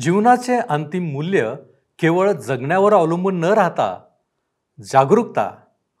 जीवनाचे 0.00 0.56
अंतिम 0.56 1.04
मूल्य 1.04 1.54
केवळ 1.98 2.32
जगण्यावर 2.32 2.94
अवलंबून 2.94 3.40
न 3.40 3.44
राहता 3.44 4.00
जागरूकता 4.84 5.50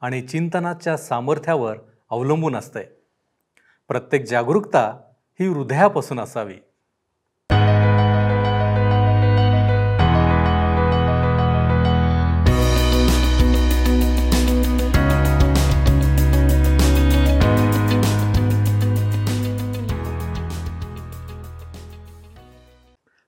आणि 0.00 0.22
चिंतनाच्या 0.22 0.96
सामर्थ्यावर 0.96 1.76
अवलंबून 2.10 2.56
असते. 2.56 2.82
प्रत्येक 3.88 4.24
जागरूकता 4.24 4.98
ही 5.40 5.46
हृदयापासून 5.46 6.20
असावी. 6.20 6.54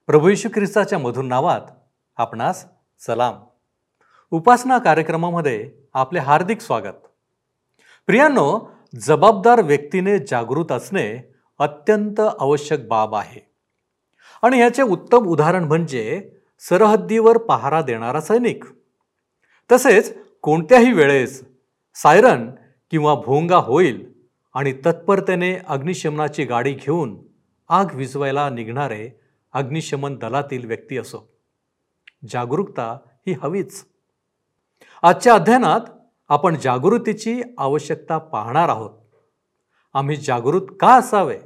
प्रभू 0.09 0.27
येशू 0.29 0.49
ख्रिस्ताच्या 0.49 0.99
मधुर 0.99 1.23
नावात 1.23 1.61
आपणास 2.17 2.65
सलाम. 2.99 3.35
उपासना 4.31 4.77
कार्यक्रमामध्ये 4.77 5.71
आपले 5.93 6.19
हार्दिक 6.19 6.61
स्वागत. 6.61 7.07
प्रियांनो 8.07 8.59
जबाबदार 8.99 9.61
व्यक्तीने 9.61 10.19
जागृत 10.19 10.71
असणे 10.71 11.33
अत्यंत 11.59 12.19
आवश्यक 12.19 12.87
बाब 12.87 13.15
आहे. 13.15 13.49
आणि 14.41 14.59
याचे 14.59 14.81
उत्तम 14.81 15.25
उदाहरण 15.25 15.63
म्हणजे 15.63 16.31
सरहद्दीवर 16.59 17.37
पहारा 17.37 17.81
देणारा 17.81 18.21
सैनिक. 18.21 18.63
तसेच 19.71 20.17
कोणत्याही 20.41 20.93
वेळेस 20.93 21.43
सायरन 21.95 22.51
किंवा 22.91 23.15
भोंगा 23.15 23.57
होईल 23.57 24.13
आणि 24.53 24.73
तत्परतेने 24.73 25.55
अग्निशमनाची 25.67 26.43
गाडी 26.43 26.73
घेऊन 26.73 27.17
आग 27.69 27.85
विझवायला 27.93 28.49
निघणारे 28.49 29.18
अग्निशमन 29.53 30.15
दलातील 30.15 30.67
व्यक्ती 30.67 30.97
असो. 30.97 31.29
जागरूकता 32.29 32.97
ही 33.27 33.33
हवीच. 33.33 33.85
आजच्या 35.03 35.33
अध्ययनात 35.33 35.79
आपण 36.29 36.55
जागृतीची 36.55 37.41
आवश्यकता 37.57 38.17
पाहणार 38.17 38.69
आहोत. 38.69 38.91
आम्ही 39.93 40.15
जागृत 40.15 40.61
का 40.79 40.95
असावे? 40.95 41.39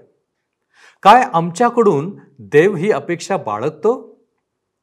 काय 1.04 1.24
आमच्याकडून 1.34 2.20
देव 2.40 2.76
ही 2.76 2.92
अपेक्षा 2.92 3.38
बाळगतो? 3.38 4.20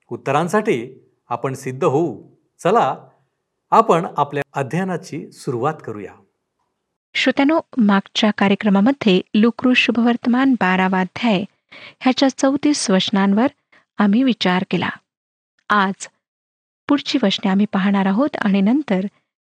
उत्तरांसाठी 0.09 1.09
आपण 1.29 1.55
सिद्ध 1.55 1.85
होऊ. 1.85 2.29
चला 2.63 2.97
आपण 3.71 4.07
आपल्या 4.17 4.43
अध्ययनाची 4.53 5.33
सुरुवात 5.33 5.75
करूया. 5.85 6.13
श्रोत्यानो 7.15 7.61
मागच्या 7.77 8.31
कार्यक्रमामध्ये 8.39 9.21
लुक्रू 9.35 9.75
शुभवर्तमान 9.75 10.53
बारावा 10.53 11.01
अध्याय 11.01 11.45
ह्याच्या 12.01 12.29
चौतीस 12.29 12.91
वचनांवर 12.91 13.47
आम्ही 13.99 14.23
विचार 14.23 14.65
केला. 14.71 14.89
आज 15.69 16.09
पुढची 16.89 17.19
वचने 17.23 17.49
आम्ही 17.49 17.67
पाहणार 17.73 18.07
आहोत 18.07 18.37
आणि 18.37 18.61
नंतर 18.61 19.01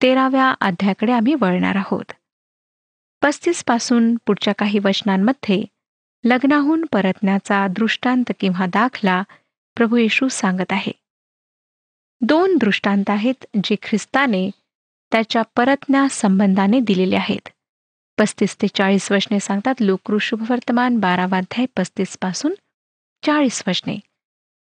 तेराव्या 0.02 0.54
अध्यायाकडे 0.62 1.12
आम्ही 1.12 1.34
वळणार 1.34 1.76
आहोत. 1.76 2.12
पस्तीसपासून 3.22 4.16
पुढच्या 4.16 4.54
काही 4.54 4.80
वचनांमध्ये 4.80 5.64
लग्नाहून 6.24 6.86
परतण्याचा 6.92 7.68
दृष्टांत 7.68 8.32
किंवा 8.40 8.66
दाखला 8.66 9.24
प्रभू 9.76 9.98
येशू 9.98 10.28
सांगत 10.28 10.72
आहे. 10.72 10.92
दोन 12.22 12.58
दृष्टांत 12.58 13.10
आहेत 13.10 13.46
जे 13.64 13.76
ख्रिस्ताने 13.82 14.50
त्याच्या 15.12 15.42
परतण्या 15.56 16.08
संबंधाने 16.12 16.80
दिलेले 16.80 17.16
आहेत. 17.16 17.50
पस्तीस 18.18 18.56
ते 18.62 18.68
चाळीस 18.68 19.12
वचने 19.12 19.40
सांगतात. 19.40 19.76
लोकृशुभवर्तमान 19.80 20.98
बारावाध्याय 21.00 21.66
पस्तीसपासून 21.78 22.54
चाळीस 23.24 23.64
वचने 23.68 24.00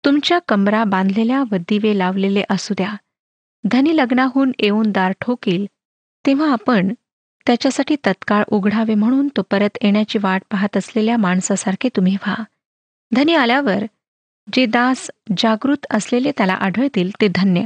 तुमच्या 0.04 0.40
कमरा 0.48 0.84
बांधलेल्या 0.84 1.44
व 1.52 1.56
दिवे 1.70 1.98
लावलेले 1.98 2.44
असू 2.50 2.74
द्या. 2.74 2.96
धनी 3.64 3.96
लग्नाहून 3.98 4.52
येऊन 4.60 4.92
दार 4.92 5.14
ठोकील. 5.22 5.66
तेव्हा 6.26 6.52
आपण 6.52 6.94
त्याच्यासाठी 7.48 7.96
तत्काळ 8.06 8.44
उघडावे 8.48 8.94
म्हणून 8.96 9.28
तो 9.38 9.42
परत 9.42 9.78
येण्याची 9.82 10.20
वाट 10.22 10.44
पाहत 10.52 10.78
असलेल्या 10.78 11.18
माणसासारखे 11.18 11.90
तुम्ही 11.96 12.16
व्हा. 12.16 12.44
धनी 13.12 13.36
आल्यावर 13.36 13.84
जे 14.54 14.66
दास 14.66 15.10
जागृत 15.38 15.86
असलेले 15.90 16.32
त्याला 16.38 16.54
आढळतील 16.54 17.12
ते 17.22 17.28
धन्य. 17.28 17.64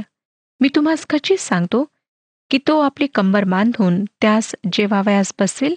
मी 0.60 0.68
तुम्हास 0.74 1.06
खचित 1.10 1.38
सांगतो 1.38 1.84
की 2.50 2.58
तो 2.58 2.78
आपली 2.80 3.06
कंबर 3.06 3.44
बांधून 3.44 4.04
त्यास 4.04 4.54
जेवावयास 4.72 5.32
बसवेल 5.40 5.74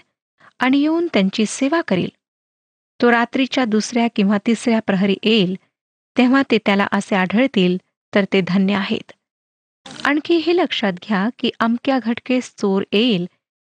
आणि 0.59 0.79
येऊन 0.79 1.07
त्यांची 1.13 1.45
सेवा 1.45 1.81
करील. 1.81 2.09
तो 2.99 3.11
रात्रीच्या 3.11 3.65
दुसऱ्या 3.65 4.07
किंवा 4.15 4.37
तिसऱ्या 4.47 4.79
प्रहरी 4.79 5.15
येईल 5.23 5.55
तेव्हा 6.15 6.41
ते 6.51 6.57
त्याला 6.57 6.87
असे 6.91 7.15
आढळतील 7.15 7.77
तर 8.13 8.25
ते 8.33 8.41
धन्य 8.41 8.75
आहेत. 8.75 9.11
आणखी 10.05 10.35
हे 10.37 10.55
लक्षात 10.55 10.93
घ्या 11.07 11.27
की 11.39 11.49
अमक्या 11.59 11.99
घटकेस 12.03 12.53
चोर 12.57 12.83
येईल 12.91 13.25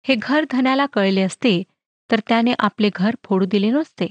हे 0.06 0.16
घर 0.16 0.46
धन्याला 0.52 0.86
कळले 0.86 1.22
असते 1.22 1.62
तर 2.10 2.20
त्याने 2.20 2.54
आपले 2.60 2.90
घर 2.96 3.16
फोडू 3.24 3.46
दिले 3.46 3.70
नसते. 3.70 4.08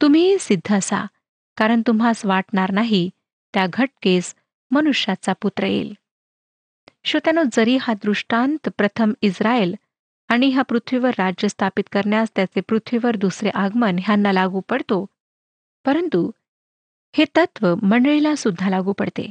तुम्हीही 0.00 0.36
सिद्ध 0.40 0.74
असा 0.74 1.04
कारण 1.56 1.82
तुम्हास 1.86 2.24
वाटणार 2.24 2.70
नाही 2.70 3.08
त्या 3.54 3.66
घटकेस 3.72 4.34
मनुष्याचा 4.70 5.32
पुत्र 5.32 5.66
येईल. 5.66 5.92
श्रोत्यानो 7.04 7.42
जरी 7.52 7.76
हा 7.76 7.92
दृष्टांत 7.94 8.68
प्रथम 8.68 9.12
इस्रायल 9.22 9.74
आणि 10.28 10.48
ह्या 10.50 10.62
पृथ्वीवर 10.62 11.10
राज्य 11.18 11.48
स्थापित 11.48 11.84
करण्यास 11.92 12.30
त्याचे 12.36 12.60
पृथ्वीवर 12.60 13.16
दुसरे 13.16 13.50
आगमन 13.54 13.98
ह्यांना 14.02 14.32
लागू 14.32 14.60
पडतो 14.60 15.04
परंतु 15.84 16.30
हे 17.14 17.24
तत्व 17.36 17.74
मंडळीला 17.82 18.34
सुद्धा 18.36 18.70
लागू 18.70 18.92
पडते. 18.92 19.30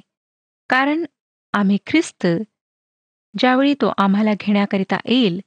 कारण 0.70 1.04
आम्ही 1.54 1.78
ख्रिस्त 1.88 2.26
ज्यावेळी 3.36 3.74
तो 3.74 3.92
आम्हाला 3.98 4.34
घेण्याकरिता 4.40 4.98
येईल 5.06 5.40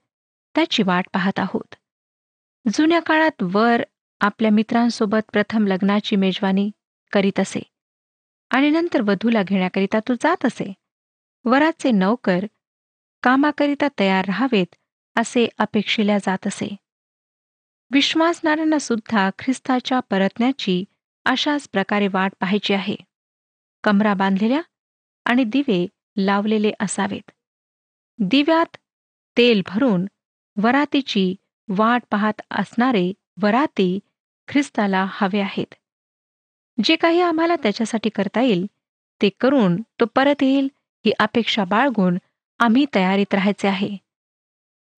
त्याची 0.55 0.83
वाट 0.83 1.09
पाहत 1.15 1.39
आहोत. 1.39 1.75
जुन्या 2.67 3.01
काळात 3.01 3.43
वर 3.43 3.83
आपल्या 4.21 4.51
मित्रांसोबत 4.51 5.31
प्रथम 5.33 5.67
लग्नाची 5.67 6.17
मेजवानी 6.17 6.71
करीत 7.13 7.41
असे 7.41 7.61
आणि 8.51 8.71
नंतर 8.71 9.01
वधूला 9.01 9.43
घेण्याकरिता 9.43 9.99
तो 10.09 10.15
जात 10.15 10.45
असे. 10.45 10.73
वराचे 11.45 11.91
नौकर 11.91 12.47
कामाकरिता 13.23 13.89
तयार 14.01 14.25
राहावेत 14.25 14.75
असे 15.17 15.49
अपेक्षिल्या 15.59 16.19
जात 16.19 16.47
असे. 16.47 16.69
विश्वासणाऱ्यांना 17.91 18.79
सुद्धा 18.79 19.31
ख्रिस्ताच्या 19.39 20.01
परतण्याची 20.01 20.85
अशाच 21.25 21.69
प्रकारे 21.69 22.09
वाट 22.09 22.33
पाहायची 22.41 22.75
आहे. 22.75 22.97
कमरा 23.85 24.15
बांधलेल्या 24.15 24.61
आणि 25.25 25.45
दिवे 25.45 25.87
लावलेले 26.17 26.73
असावेत. 26.81 27.31
दिव्यात 28.19 28.77
तेल 29.37 29.63
भरून 29.67 30.07
वरातीची 30.57 31.35
वाट 31.69 32.03
पाहत 32.11 32.41
असणारे 32.51 33.13
वराती 33.43 33.99
ख्रिस्ताला 34.49 35.07
हवे 35.11 35.41
आहेत. 35.41 35.75
जे 36.85 36.97
काही 36.97 37.21
आम्हाला 37.21 37.57
त्याच्यासाठी 37.57 38.09
करता 38.09 38.41
येईल 38.41 38.67
ते 39.21 39.29
करून 39.41 39.83
तो 40.01 40.05
परत 40.05 40.43
येईल 40.43 40.69
ही 41.05 41.13
अपेक्षा 41.19 41.65
बाळगून 41.65 42.19
आम्ही 42.59 42.87
तयारीत 42.95 43.35
राहायचे 43.35 43.69
आहे. 43.69 43.97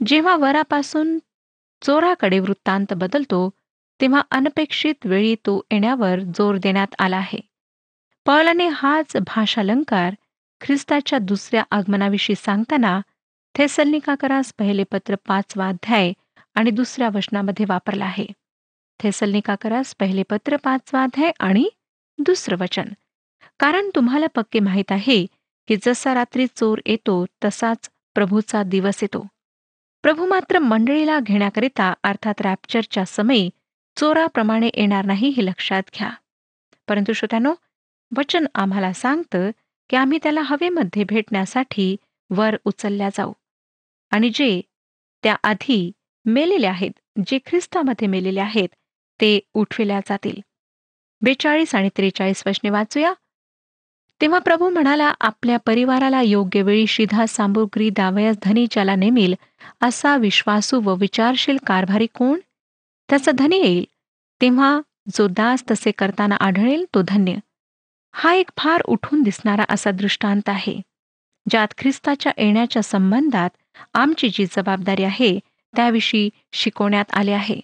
जेव्हा 0.07 0.37
वरापासून 0.37 1.19
चोराकडे 1.83 2.39
वृत्तांत 2.39 2.93
बदलतो 2.93 3.51
तेव्हा 4.01 4.23
अनपेक्षित 4.31 4.95
वेळी 5.05 5.35
तो 5.35 5.61
येण्यावर 5.71 6.21
जोर 6.21 6.57
देण्यात 6.57 6.95
आला 6.99 7.17
आहे. 7.17 7.41
पौलाने 8.27 8.69
हाच 8.69 9.17
भाषालंकार 9.17 10.15
ख्रिस्ताच्या 10.61 11.19
दुसऱ्या 11.19 11.65
आगमनाविषयी 11.71 12.37
सांगताना 12.37 13.01
थेसलनिकाकरास 13.55 14.53
पहिले 14.59 14.85
पत्र 14.85 15.15
पाचवा 15.29 15.69
अध्याय 15.69 16.13
आणि 16.55 16.71
दुसऱ्या 16.71 17.09
वचनामध्ये 17.15 17.67
वापरला 17.69 18.05
आहे. 18.05 18.27
थेसलनिकाकरास 19.01 19.95
पहिले 20.01 20.23
पत्र 20.31 20.57
पाचवा 20.57 21.03
अध्याय 21.03 21.31
आणि 21.41 21.69
दुसरं 22.19 22.57
वचन. 22.61 22.85
कारण 23.61 23.91
तुम्हाला 23.95 24.27
पक्के 24.27 24.61
माहीत 24.61 24.93
आहे 24.93 25.27
की 25.69 25.77
जसा 25.83 26.15
रात्री 26.15 26.47
चोर 26.47 26.79
येतो 26.87 27.27
तसाच 27.45 27.91
प्रभूचा 28.15 28.63
दिवस 28.63 29.03
येतो. 29.03 29.27
प्रभू 30.03 30.27
मात्र 30.27 30.59
मंडळीला 30.59 31.21
घेण्याकरिता 31.21 31.95
अर्थात 32.03 32.41
रॅप्चरच्या 32.41 33.05
समयी 33.05 33.51
चोराप्रमाणे 33.97 34.71
येणार 34.75 35.05
नाही 35.05 35.29
हे 35.29 35.45
लक्षात 35.47 35.83
घ्या. 35.95 36.11
परंतु 36.89 37.13
श्रोत्यानो 37.13 37.55
वचन 38.19 38.47
आम्हाला 38.55 38.93
सांगतं 38.93 39.51
की 39.91 39.97
आम्ही 39.97 40.19
त्याला 40.23 40.41
हवेमध्ये 40.41 41.05
भेटण्यासाठी 41.05 41.97
वर 42.31 42.57
उचलल्या 42.65 43.09
जाऊ. 43.09 43.33
आणि 44.11 44.31
जे 44.35 44.61
त्या 45.23 45.37
आधी 45.43 45.93
मेलेले 46.25 46.67
आहेत 46.67 46.91
जे 47.27 47.39
ख्रिस्तामध्ये 47.47 48.09
मेलेले 48.09 48.41
आहेत 48.41 48.69
ते 49.21 49.41
उठविल्या 49.55 50.01
जातील. 50.09 50.41
बेचाळीस 51.21 51.75
आणि 51.75 51.89
त्रेचाळीस 51.97 52.43
वचने 52.47 52.71
वाचूया. 52.71 53.13
तेव्हा 54.21 54.39
प्रभू 54.39 54.69
म्हणाला 54.71 55.13
आपल्या 55.21 55.57
परिवाराला 55.57 56.21
योग्य 56.21 56.63
वेळी 56.63 56.87
शिधा 56.87 57.27
सामुग्री 57.27 57.91
दावयास 57.91 58.37
धनी 58.43 58.67
ज्याला 58.71 58.95
नेमिल 58.95 59.35
असा 59.81 60.17
विश्वासू 60.17 60.81
व 60.81 60.95
विचारशील 60.95 61.57
कारभारी 61.67 62.07
कोण? 62.07 62.39
त्याचा 63.11 63.31
धनी 63.31 63.57
येईल. 63.57 63.85
तेव्हा 64.41 64.81
जो 65.15 65.27
दास 65.29 65.65
तसे 65.71 65.91
करताना 65.91 66.35
आढळेल 66.35 66.85
तो 66.95 67.03
धन्य. 67.09 67.35
हा 68.15 68.33
एक 68.35 68.51
फार 68.59 68.83
उठून 68.85 69.23
दिसणारा 69.23 69.65
असा 69.69 69.91
दृष्टांत 69.91 70.49
आहे. 70.49 70.81
ज्यात 71.51 71.69
ख्रिस्ताच्या 71.79 72.33
येण्याच्या 72.39 72.83
संबंधात 72.83 73.51
आमची 73.95 74.29
जी 74.29 74.47
जबाबदारी 74.47 75.05
आहे 75.05 75.39
त्याविषयी 75.77 76.31
शिकवण्यात 76.53 77.05
आले 77.13 77.33
आहे. 77.33 77.61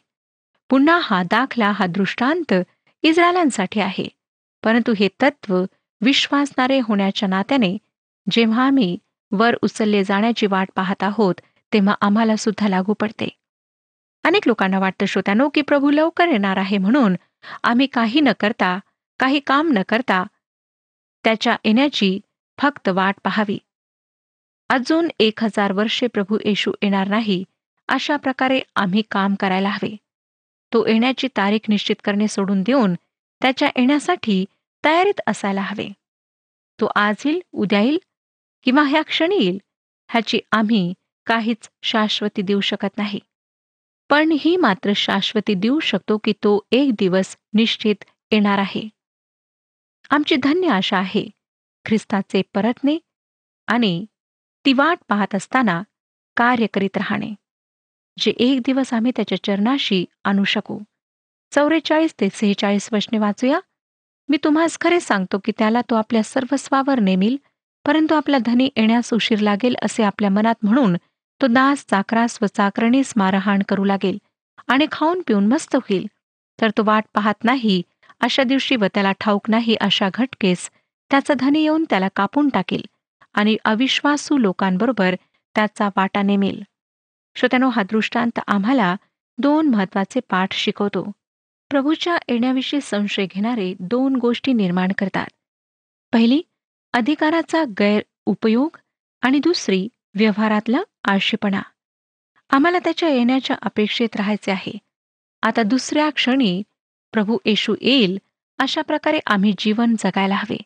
पुन्हा 0.71 0.99
हा 1.03 1.23
दाखला 1.23 1.71
हा 1.71 1.87
दृष्टांत 1.87 2.55
इस्रायलांसाठी 3.03 3.81
आहे. 3.81 4.09
परंतु 4.65 4.93
हे 4.99 5.09
तत्व 5.23 5.65
विश्वासणारे 6.01 6.79
होण्याच्या 6.79 7.29
नात्याने 7.29 7.77
जेव्हा 8.31 8.67
आम्ही 8.67 8.97
वर 9.33 9.57
उचलले 9.63 10.05
जाण्याची 10.05 10.47
वाट 10.47 10.71
पाहत 10.75 11.03
आहोत 11.03 11.35
तेव्हा 11.73 11.95
आम्हाला 12.01 12.37
सुद्धा 12.37 12.69
लागू 12.69 12.93
पडते. 12.93 13.29
अनेक 14.25 14.47
लोकांना 14.47 14.79
वाटतं 14.79 15.07
श्रोत्यानो 15.07 15.49
की 15.49 15.63
प्रभू 15.63 15.91
लवकर 15.91 16.29
येणार 16.29 16.57
आहे 16.57 16.79
म्हणून 16.79 17.17
आम्ही 17.63 17.87
काही 17.87 18.21
न 18.21 18.29
करता 18.41 18.79
काही 19.21 19.41
काम 19.41 19.73
न 19.73 19.83
करता 19.89 20.23
त्याच्या 21.25 21.57
येण्याची 21.65 22.19
फक्त 22.59 22.89
वाट 22.89 23.15
पाहावी. 23.25 23.59
अजून 24.71 25.09
एक 25.19 25.43
हजार 25.45 25.73
वर्षे 25.73 26.07
प्रभू 26.07 26.39
येशू 26.45 26.73
येणार 26.83 27.09
नाही 27.09 27.45
अशा 27.89 28.17
प्रकारे 28.17 28.61
आम्ही 28.77 29.03
काम 29.11 29.35
करायला 29.35 29.69
हवे. 29.69 29.97
तो 30.73 30.87
येण्याची 30.87 31.29
तारीख 31.37 31.69
निश्चित 31.69 31.97
करणे 32.05 32.29
सोडून 32.29 32.63
देऊन 32.63 32.95
त्याच्या 33.43 33.69
येण्यासाठी 33.77 34.45
तयारीत 34.85 35.21
असायला 35.27 35.61
हवे. 35.61 35.89
तो 36.81 36.87
आज 36.97 37.23
येईल 37.25 37.41
उद्या 37.53 37.81
येईल 37.81 37.99
किंवा 38.63 38.83
ह्या 38.83 39.03
क्षणी 39.03 39.37
येईल 39.37 39.59
ह्याची 40.11 40.41
आम्ही 40.53 40.93
काहीच 41.27 41.71
शाश्वती 41.83 42.43
देऊ 42.43 42.61
शकत 42.61 42.97
नाही. 42.97 43.21
पण 44.11 44.37
ही 44.41 44.57
मात्र 44.57 44.93
शाश्वती 44.97 45.55
देऊ 45.55 45.79
शकतो 45.81 46.19
की 46.19 46.33
तो 46.33 46.61
एक 46.73 46.93
दिवस 46.99 47.37
निश्चित 47.53 48.05
येणार 48.31 48.59
आहे. 48.59 48.89
आमची 50.11 50.37
धन्य 50.37 50.69
आशा 50.69 50.99
आहे 50.99 51.29
ख्रिस्ताचे 51.85 52.43
परतणे 52.55 52.99
आणि 53.67 54.05
ती 54.67 54.73
वाट 54.73 54.99
पाहत 55.09 55.35
असताना 55.35 55.83
कार्य 56.37 56.67
करीत 56.67 56.97
राहणे 56.97 57.35
जे 58.19 58.31
एक 58.39 58.61
दिवस 58.67 58.93
आम्ही 58.95 59.13
त्याच्या 59.17 59.43
चरणाशी 59.45 60.05
आणू 60.25 60.45
शकू. 60.45 60.79
चौवेचाळीस 61.53 62.15
ते 62.21 62.29
सेहेचाळीस 62.33 62.89
वचने 62.93 63.19
वाचूया. 63.19 63.61
मी 64.29 64.37
तुम्हास 64.37 64.77
खरे 64.81 65.01
सांगतो 65.01 65.39
की 65.39 65.53
त्याला 65.59 65.81
तो 65.91 65.95
आपल्या 65.95 66.23
सर्वस्वावर 66.23 67.01
नेमिल 67.01 67.37
परंतु 67.85 68.15
आपला 68.15 68.39
धनी 68.39 68.69
येण्यास 68.77 69.13
उशीर 69.13 69.41
लागेल 69.41 69.75
असे 69.83 70.03
आपल्या 70.03 70.31
मनात 70.31 70.55
म्हणून 70.63 70.97
तो 71.41 71.47
दास 71.47 71.85
चाकरास 71.91 72.39
व 72.43 72.47
चाकरणीस 72.47 73.13
मारहाण 73.17 73.63
करू 73.69 73.85
लागेल 73.85 74.19
आणि 74.69 74.87
खाऊन 74.93 75.21
पिऊन 75.27 75.47
मस्त 75.47 75.77
होईल. 75.77 76.07
तर 76.59 76.71
तो 76.71 76.83
वाट 76.85 77.05
पाहत 77.15 77.45
नाही 77.45 77.83
अशा 78.21 78.43
दिवशी 78.43 78.77
व 78.77 78.87
त्याला 78.95 79.13
ठाऊक 79.13 79.51
नाही 79.51 79.75
अशा 79.81 80.09
घटकेस 80.15 80.71
त्याचा 81.11 81.35
धनी 81.35 81.63
येऊन 81.63 81.85
त्याला 81.91 82.09
कापून 82.17 82.49
टाकेल 82.49 82.83
आणि 83.35 83.57
अविश्वासू 83.65 84.39
लोकांबरोबर 84.39 85.15
त्याचा 85.55 85.89
वाटा 85.97 86.23
नेमेल. 86.23 86.63
श्रोत्यानो 87.37 87.69
हा 87.69 87.83
दृष्टांत 87.83 88.39
आम्हाला 88.47 88.95
दोन 89.39 89.69
महत्त्वाचे 89.69 90.21
पाठ 90.31 90.53
शिकवतो. 90.53 91.11
प्रभूच्या 91.71 92.17
येण्याविषयी 92.29 92.81
संशय 92.81 93.27
घेणारे 93.27 93.75
दोन 93.81 94.17
गोष्टी 94.17 94.53
निर्माण 94.53 94.93
करतात. 94.99 95.27
पहिली 96.13 96.41
अधिकाराचा 96.95 97.65
गैर 97.79 98.03
उपयोग 98.27 98.77
आणि 99.23 99.39
दुसरी 99.39 99.87
व्यवहारातला 100.15 100.83
आळशीपणा. 101.05 101.61
आम्हाला 102.51 102.79
त्याच्या 102.79 103.09
येण्याच्या 103.09 103.57
अपेक्षेत 103.63 104.17
राहायचे 104.17 104.51
आहे. 104.51 104.73
आता 105.43 105.63
दुसऱ्या 105.63 106.09
क्षणी 106.11 106.63
प्रभू 107.15 107.37
येशू 107.45 107.75
येईल 107.81 108.19
अशा 108.59 108.83
प्रकारे 108.83 109.19
आम्ही 109.27 109.53
जीवन 109.59 109.95
जगायला 109.99 110.35
हवे 110.35 110.57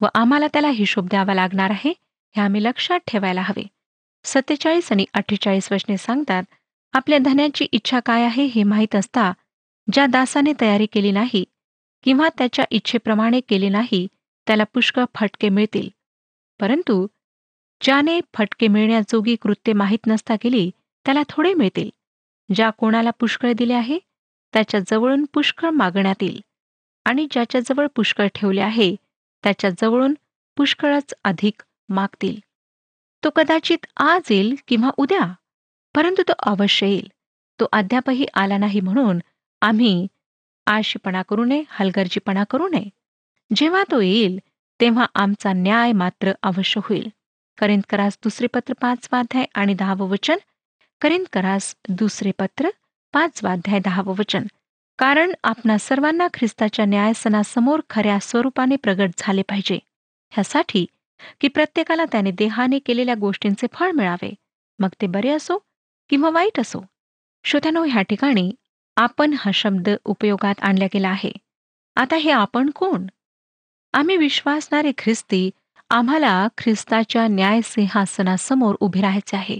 व 0.00 0.06
आम्हाला 0.14 0.46
त्याला 0.46 0.68
हिशोब 0.68 1.06
द्यावा 1.08 1.34
लागणार 1.34 1.70
आहे 1.70 1.92
हे 2.34 2.40
आम्ही 2.40 2.62
लक्षात 2.62 3.00
ठेवायला 3.06 3.42
हवे. 3.42 3.62
सत्तेचाळीस 4.24 4.90
आणि 4.92 5.04
अठ्ठेचाळीस 5.14 5.70
वचने 5.72 5.96
सांगतात 5.96 6.42
आपल्या 6.94 7.18
धन्याची 7.18 7.66
इच्छा 7.72 8.00
काय 8.00 8.24
आहे 8.24 8.44
हे 8.44 8.62
माहीत 8.62 8.94
असता 8.96 9.32
ज्या 9.92 10.06
दासाने 10.06 10.52
तयारी 10.60 10.86
केली 10.86 11.10
नाही 11.10 11.44
किंवा 12.02 12.28
त्याच्या 12.38 12.64
इच्छेप्रमाणे 12.70 13.40
केले 13.40 13.68
नाही 13.68 14.06
त्याला 14.46 14.64
पुष्कळ 14.64 15.04
फटके 15.14 15.48
मिळतील. 15.48 15.88
परंतु 16.60 17.06
ज्याने 17.80 18.20
फटके 18.34 18.68
मिळण्याजोगी 18.68 19.36
कृत्य 19.36 19.72
माहीत 19.72 20.06
नसता 20.06 20.36
केली 20.36 20.70
त्याला 21.06 21.22
थोडे 21.28 21.54
मिळतील. 21.54 21.90
ज्या 22.54 22.70
कोणाला 22.70 23.10
पुष्कळ 23.10 23.52
दिले 23.52 23.72
आहे 23.72 23.98
त्याच्या 24.52 24.80
जवळून 24.80 25.24
पुष्कळ 25.24 25.68
मागण्यात 25.70 26.22
येईल 26.22 26.40
आणि 27.04 27.26
ज्याच्याजवळ 27.30 27.86
पुष्कळ 27.86 28.26
ठेवले 28.34 28.60
आहे 28.60 28.94
त्याच्या 29.44 29.70
जवळून 29.70 30.14
पुष्कळच 30.56 31.14
अधिक 31.24 31.62
मागतील. 31.88 32.38
तो 33.24 33.30
कदाचित 33.30 33.86
आज 33.96 34.22
येईल 34.30 34.54
किंवा 34.68 34.90
उद्या 34.96 35.32
परंतु 35.94 36.22
तो 36.28 36.32
अवश्य 36.38 36.86
येईल. 36.86 37.08
तो 37.60 37.66
अद्यापही 37.72 38.26
आला 38.34 38.58
नाही 38.58 38.80
म्हणून 38.80 39.18
आम्ही 39.60 40.06
आळशीपणा 40.66 41.22
करू 41.22 41.44
नये 41.44 41.62
हलगर्जीपणा 41.68 42.44
करू 42.44 42.68
नये. 42.68 42.88
जेव्हा 43.54 43.82
तो 43.90 44.00
येईल 44.00 44.40
तेव्हा 44.80 45.06
आमचा 45.14 45.52
न्याय 45.52 45.92
मात्र 45.92 46.32
अवश्य 46.42 46.80
होईल. 46.84 47.08
करिंद 47.58 47.82
करास 47.90 48.18
दुसरे 48.22 48.46
पत्र 48.46 48.72
पाच 48.80 49.08
वाध्याय 49.12 49.44
आणि 49.54 49.74
दहावं 49.74 50.08
वचन. 50.08 50.36
करिंद 51.00 51.26
करास 51.32 51.76
दुसरे 51.88 52.30
पत्र 52.38 52.68
पाच 53.12 53.44
वाध्याय 53.44 53.78
दहावं 53.78 54.14
वचन. 54.18 54.46
कारण 54.98 55.32
आपणा 55.44 55.78
सर्वांना 55.78 56.28
ख्रिस्ताच्या 56.34 56.84
न्यायसनासमोर 56.84 57.80
खऱ्या 57.90 58.18
स्वरूपाने 58.18 58.76
प्रगट 58.76 59.10
झाले 59.18 59.42
पाहिजे. 59.42 59.78
ह्यासाठी 60.30 60.86
की 61.40 61.48
प्रत्येकाला 61.48 62.04
त्याने 62.04 62.30
देहाने 62.30 62.78
केलेल्या 62.78 63.14
गोष्टींचे 63.14 63.66
फळ 63.72 63.90
मिळावे. 63.90 64.34
मग 64.78 64.88
ते 65.00 65.06
बरे 65.06 65.28
असो 65.28 65.58
किंवा 66.08 66.30
वाईट 66.30 66.60
असो. 66.60 66.84
श्रोत्यानो 67.44 67.84
ह्या 67.84 68.02
ठिकाणी 68.02 68.52
आपण 69.00 69.34
हा 69.38 69.50
शब्द 69.54 69.88
उपयोगात 70.04 70.54
आणला 70.60 70.84
गेला 70.84 71.08
आहे. 71.08 71.32
आता 71.96 72.16
हे 72.16 72.30
आपण 72.30 72.70
कोण? 72.70 73.06
आम्ही 73.92 74.16
विश्वासणारे 74.16 74.92
ख्रिस्ती 74.98 75.50
आम्हाला 75.90 76.48
ख्रिस्ताच्या 76.58 77.26
न्याय 77.28 77.60
सिंहासनासमोर 77.64 78.74
उभे 78.80 79.00
राहायचे 79.00 79.36
आहे. 79.36 79.58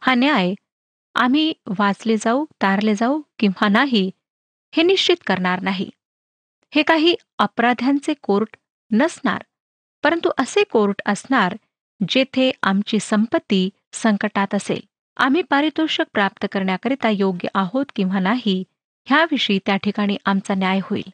हा 0.00 0.14
न्याय 0.14 0.54
आम्ही 1.14 1.52
वाचले 1.78 2.16
जाऊ 2.16 2.44
तारले 2.62 2.94
जाऊ 2.94 3.20
किंवा 3.38 3.68
नाही 3.68 4.10
हे 4.72 4.82
निश्चित 4.82 5.16
करणार 5.26 5.60
नाही. 5.62 5.90
हे 6.74 6.82
काही 6.82 7.14
अपराध्यांचे 7.38 8.14
कोर्ट 8.14 8.56
नसणार 8.92 9.42
परंतु 10.04 10.30
असे 10.38 10.64
कोर्ट 10.64 11.02
असणार 11.06 11.56
जेथे 12.08 12.50
आमची 12.62 12.98
संपत्ती 13.00 13.68
संकटात 13.92 14.54
असेल. 14.54 14.87
आम्ही 15.18 15.42
पारितोषिक 15.42 16.06
प्राप्त 16.12 16.46
करण्याकरिता 16.52 17.08
योग्य 17.08 17.48
आहोत 17.54 17.86
किंवा 17.96 18.18
नाही 18.20 18.62
ह्याविषयी 19.06 19.58
त्या 19.66 19.76
ठिकाणी 19.76 20.16
आमचा 20.24 20.54
न्याय 20.54 20.80
होईल. 20.82 21.10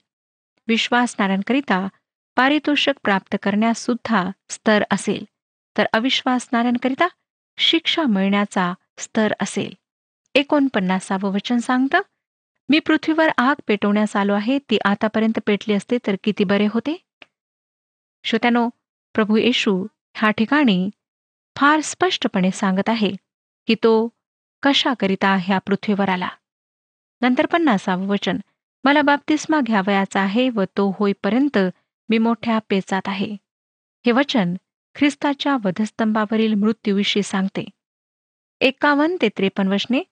विश्वासणाऱ्यांकरिता 0.69 1.87
पारितोषिक 2.37 2.95
प्राप्त 3.05 3.37
करण्यास 3.43 3.85
सुद्धा 3.85 4.31
स्तर 4.49 4.85
असेल 4.91 5.25
तर 5.77 5.87
अविश्वासणाऱ्यांकरिता 5.93 7.07
शिक्षा 7.59 8.03
मिळण्याचा 8.03 8.73
स्तर 8.99 9.33
असेल. 9.41 9.73
एकोणपन्नासावं 10.35 11.33
वचन 11.33 11.59
सांगतं 11.59 12.01
मी 12.69 12.79
पृथ्वीवर 12.79 13.31
आग 13.39 13.61
पेटवण्यास 13.67 14.17
आलो 14.17 14.35
आहे 14.35 14.59
ती 14.71 14.79
आतापर्यंत 14.85 15.39
पेटली 15.47 15.75
असते 15.75 15.99
तर 16.07 16.17
किती 16.25 16.45
बरे 16.45 16.67
होते? 16.67 16.97
श्रोत्यानो 18.25 18.69
प्रभू 19.15 19.37
येशू 19.37 19.87
ह्या 20.15 20.31
ठिकाणी 20.31 20.89
फार 21.57 21.81
स्पष्टपणे 21.81 22.51
सांगत 22.51 22.89
आहे. 22.89 23.13
की 23.67 23.75
तो 23.75 24.09
कशाकरिता 24.63 25.37
ह्या 25.41 25.59
पृथ्वीवर 25.59 26.09
आला? 26.09 26.29
नंतर 27.23 27.47
पन्नासावं 27.47 28.07
वचन. 28.07 28.39
मला 28.85 29.03
बाप्तिस्मा 29.03 29.61
घ्यावयाचा 29.61 30.21
आहे 30.21 30.49
व 30.51 30.65
तो 30.77 30.97
होईपर्यंत 30.99 31.59
मी 32.09 32.19
मोठ्या 32.19 32.59
पेचात 32.59 33.03
आहे. 33.07 33.37
हे 34.07 34.13
वचन 34.13 34.55
ख्रिस्ताच्या 34.95 35.57
वधस्तंभावरील 35.65 36.55
मृत्यूविषयी 36.55 37.23
सांगते. 37.23 37.65
एकावन्न 38.61 39.17
ते 39.23 39.29
त्रेपन्न 39.29 39.73
वचने 39.73 40.03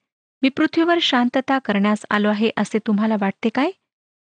मी 0.42 0.48
पृथ्वीवर 0.48 0.98
शांतता 1.02 1.58
करण्यास 1.58 2.06
आलो 2.10 2.28
आहे 2.28 2.50
असे 2.56 2.78
तुम्हाला 2.78 3.16
वाटते 3.20 3.48
काय? 3.48 3.70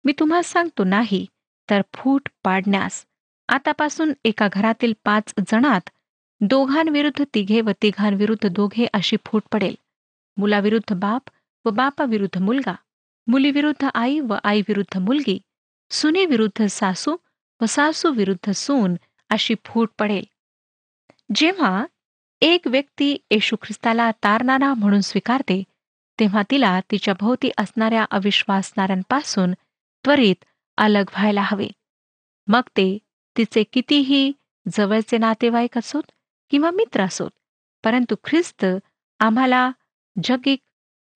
मी 0.03 0.13
तुम्हाला 0.19 0.43
सांगतो 0.43 0.83
नाही 0.83 1.25
तर 1.69 1.81
फूट 1.93 2.29
पाडण्यास. 2.43 3.05
आतापासून 3.49 4.13
एका 4.23 4.47
घरातील 4.51 4.93
पाच 5.05 5.33
जणात 5.47 5.89
दोघांविरुद्ध 6.41 7.23
तिघे 7.33 7.61
व 7.61 7.69
तिघांविरुद्ध 7.81 8.47
दोघे 8.47 8.85
अशी 8.93 9.17
फूट 9.25 9.43
पडेल. 9.51 9.75
मुलाविरुद्ध 10.37 10.93
बाप 10.93 11.29
व 11.65 11.69
बापाविरुद्ध 11.69 12.41
मुलगा. 12.41 12.75
मुलीविरुद्ध 13.27 13.87
आई 13.93 14.19
व 14.19 14.35
आईविरुद्ध 14.43 14.97
मुलगी. 14.97 15.39
सुनेविरुद्ध 15.91 16.65
सासू 16.65 17.15
व 17.61 17.65
सासू 17.65 18.11
विरुद्ध 18.11 18.51
सून 18.51 18.95
अशी 19.29 19.55
फूट 19.65 19.89
पडेल. 19.99 20.23
जेव्हा 21.35 21.85
एक 22.41 22.67
व्यक्ती 22.67 23.17
येशू 23.31 23.55
ख्रिस्ताला 23.61 24.11
तारणारा 24.11 24.73
म्हणून 24.73 25.01
स्वीकारते 25.01 25.63
तेव्हा 26.19 26.41
तिला 26.51 26.79
तिच्या 26.91 27.13
भोवती 27.19 27.49
असणाऱ्या 27.57 28.05
अविश्वासणाऱ्यांपासून 28.11 29.53
त्वरित 30.05 30.45
अलग 30.77 31.03
व्हायला 31.11 31.41
हवे. 31.41 31.67
मग 32.47 32.61
ते 32.61 32.97
तिचे 33.37 33.63
कितीही 33.63 34.31
जवळचे 34.73 35.17
नातेवाईक 35.17 35.77
असोत 35.77 36.03
किंवा 36.51 36.71
मित्र 36.71 37.01
असोत. 37.01 37.31
परंतु 37.83 38.15
ख्रिस्त 38.23 38.65
आम्हाला 39.19 39.69
जगिक 40.23 40.59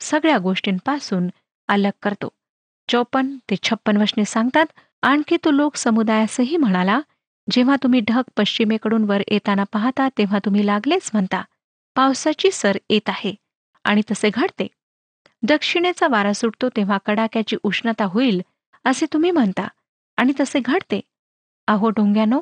सगळ्या 0.02 0.38
गोष्टींपासून 0.38 1.28
अलग 1.70 1.92
करतो. 2.02 2.30
चौपन्न 2.90 3.38
ते 3.50 3.56
छप्पन 3.64 3.98
वशने 3.98 4.26
सांगतात 4.26 4.66
आणखी 5.02 5.38
तो 5.46 5.52
लोक 5.52 5.76
समुदायासही 5.76 6.58
म्हणाला 6.58 7.00
जेव्हा 7.52 7.76
तुम्ही 7.84 8.00
ढग 8.00 8.22
पश्चिमेकडून 8.38 9.04
वर 9.04 9.22
येताना 9.32 9.64
पाहता 9.64 10.08
तेव्हा 10.18 10.40
तुम्ही 10.46 10.66
लागलेच 10.66 11.10
म्हणता 11.14 11.42
पावसाची 11.96 12.52
सर 12.52 12.78
येत 12.90 13.10
आहे 13.10 13.34
आणि 13.84 14.02
तसे 14.12 14.30
घडते. 14.34 14.68
दक्षिणेचा 15.44 16.08
वारा 16.08 16.34
सुटतो 16.34 16.70
तेव्हा 16.70 16.98
कडाक्याची 17.06 17.56
उष्णता 17.64 18.06
होईल 18.06 18.42
असे 18.86 19.06
तुम्ही 19.14 19.32
म्हणता 19.32 19.68
आणि 20.18 20.34
तसे 20.40 20.60
घडते. 20.60 21.00
अहो 21.68 21.90
डोंग्यानो 21.90 22.42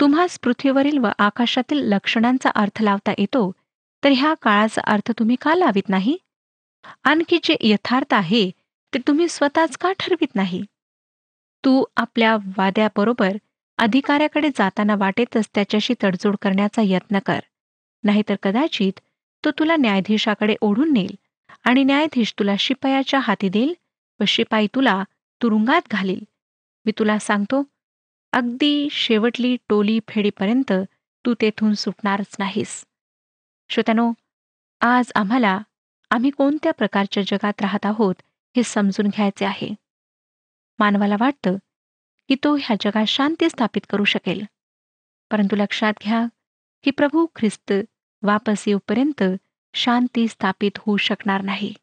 तुम्हास 0.00 0.38
पृथ्वीवरील 0.42 0.98
व 0.98 1.08
आकाशातील 1.18 1.82
लक्षणांचा 1.92 2.50
अर्थ 2.54 2.82
लावता 2.82 3.12
येतो 3.18 3.50
तर 4.02 4.12
ह्या 4.16 4.32
काळाचा 4.42 4.82
अर्थ 4.92 5.10
तुम्ही 5.18 5.36
का 5.40 5.54
लावित 5.54 5.88
नाही? 5.88 6.16
आणखी 7.04 7.38
जे 7.44 7.56
यथार्थ 7.60 8.14
आहे 8.14 8.50
ते 8.92 8.98
तुम्ही 9.06 9.28
स्वतःच 9.28 9.76
का 9.76 9.92
ठरवित 9.98 10.34
नाही? 10.34 10.62
तू 11.64 11.82
आपल्या 11.96 12.36
वाद्याबरोबर 12.56 13.36
अधिकाऱ्याकडे 13.78 14.48
जाताना 14.48 14.94
वाटेतच 14.98 15.48
त्याच्याशी 15.54 15.94
तडजोड 16.02 16.36
करण्याचा 16.42 16.82
यत्न 16.84 17.18
कर 17.26 17.40
नाहीतर 18.04 18.34
कदाचित 18.42 19.00
तो 19.44 19.50
तुला 19.58 19.76
न्यायाधीशाकडे 19.76 20.54
ओढून 20.60 20.92
नेईल 20.92 21.14
आणि 21.64 21.84
न्यायाधीश 21.84 22.34
तुला 22.38 22.54
शिपायाच्या 22.58 23.20
हाती 23.20 23.48
देईल 23.48 23.74
व 24.20 24.24
शिपाई 24.28 24.66
तुला 24.74 25.02
तुरुंगात 25.40 25.88
घालील. 25.90 26.20
मी 26.86 26.92
तुला 26.98 27.18
सांगतो 27.18 27.62
अगदी 28.32 28.88
शेवटली 28.90 29.56
टोली 29.68 30.00
फेडीपर्यंत 30.08 30.72
तू 31.26 31.34
तेथून 31.40 31.74
सुटणारच 31.74 32.36
नाहीस. 32.38 32.84
श्रोत्यानो 33.68 34.12
आज 34.80 35.12
आम्हाला 35.14 35.60
आम्ही 36.10 36.30
कोणत्या 36.30 36.72
प्रकारच्या 36.72 37.22
जगात 37.26 37.60
राहत 37.60 37.86
आहोत 37.86 38.14
हे 38.56 38.62
समजून 38.62 39.08
घ्यायचे 39.08 39.44
आहे. 39.44 39.74
मानवाला 40.78 41.16
वाटतं 41.20 41.56
की 42.28 42.34
तो 42.44 42.56
ह्या 42.56 42.76
जगात 42.80 43.06
शांती 43.06 43.50
स्थापित 43.50 43.80
करू 43.90 44.04
शकेल. 44.04 44.44
परंतु 45.30 45.56
लक्षात 45.56 45.92
घ्या 46.04 46.26
की 46.84 46.90
प्रभू 46.90 47.26
ख्रिस्त 47.36 47.72
वापस 48.22 48.68
येऊपर्यंत 48.68 49.22
शांती 49.74 50.28
स्थापित 50.28 50.70
होऊ 50.78 50.96
शकणार 50.96 51.42
नाही. 51.42 51.74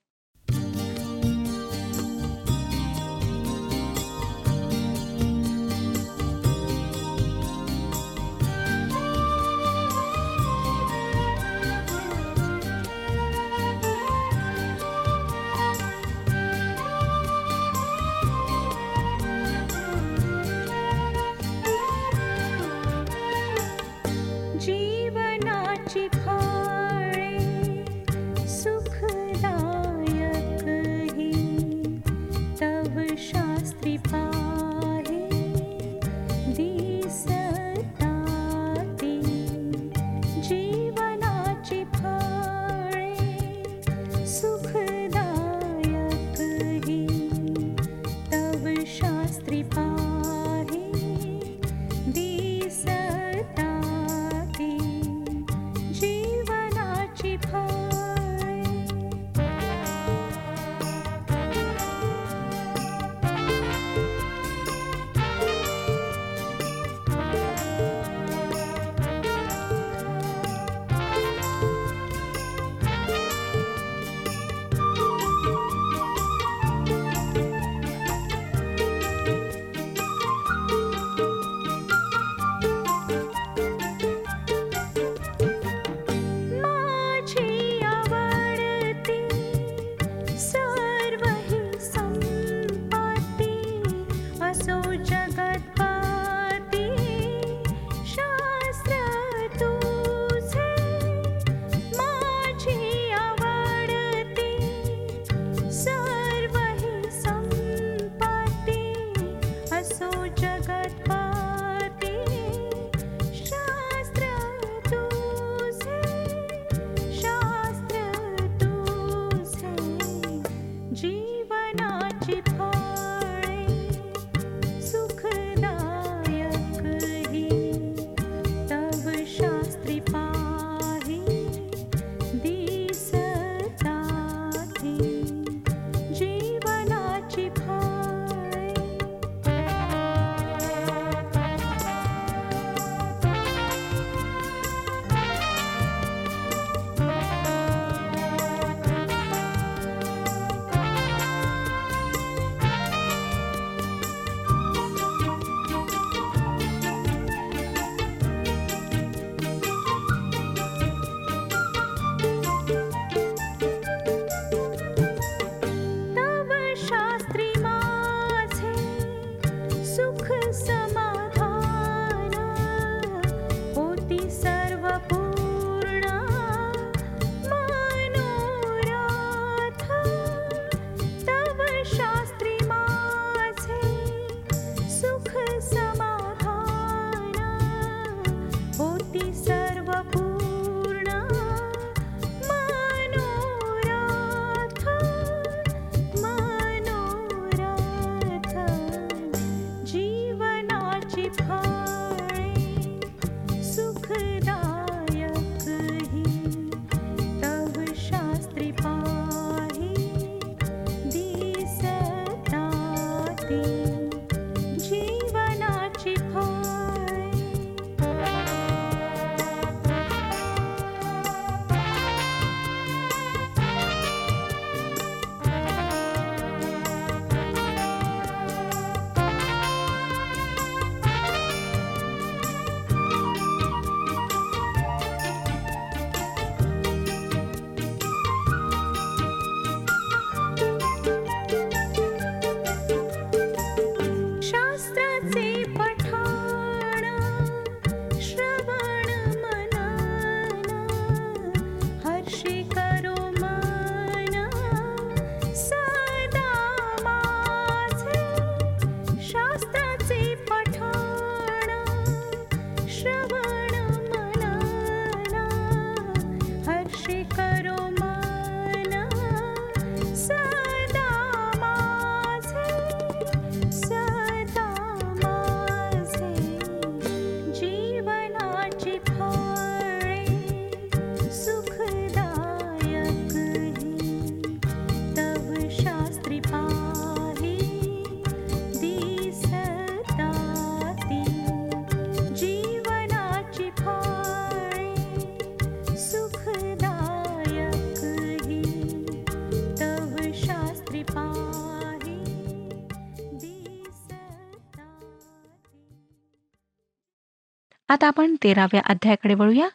आता 308.03 308.07
आपण 308.07 308.35
तेराव्या 308.43 308.81
अध्यायाकडे 308.85 309.33
वळूया. 309.33 309.69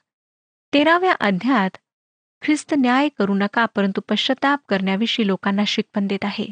तेराव्या 0.74 1.12
अध्यायात 1.20 1.76
ख्रिस्त 2.42 2.74
न्याय 2.78 3.08
करू 3.08 3.34
नका 3.34 3.64
परंतु 3.64 4.00
पश्चाताप 4.00 4.60
करण्याविषयी 4.68 5.26
लोकांना 5.26 5.64
शिकवण 5.66 6.06
देत 6.06 6.24
आहे. 6.24 6.46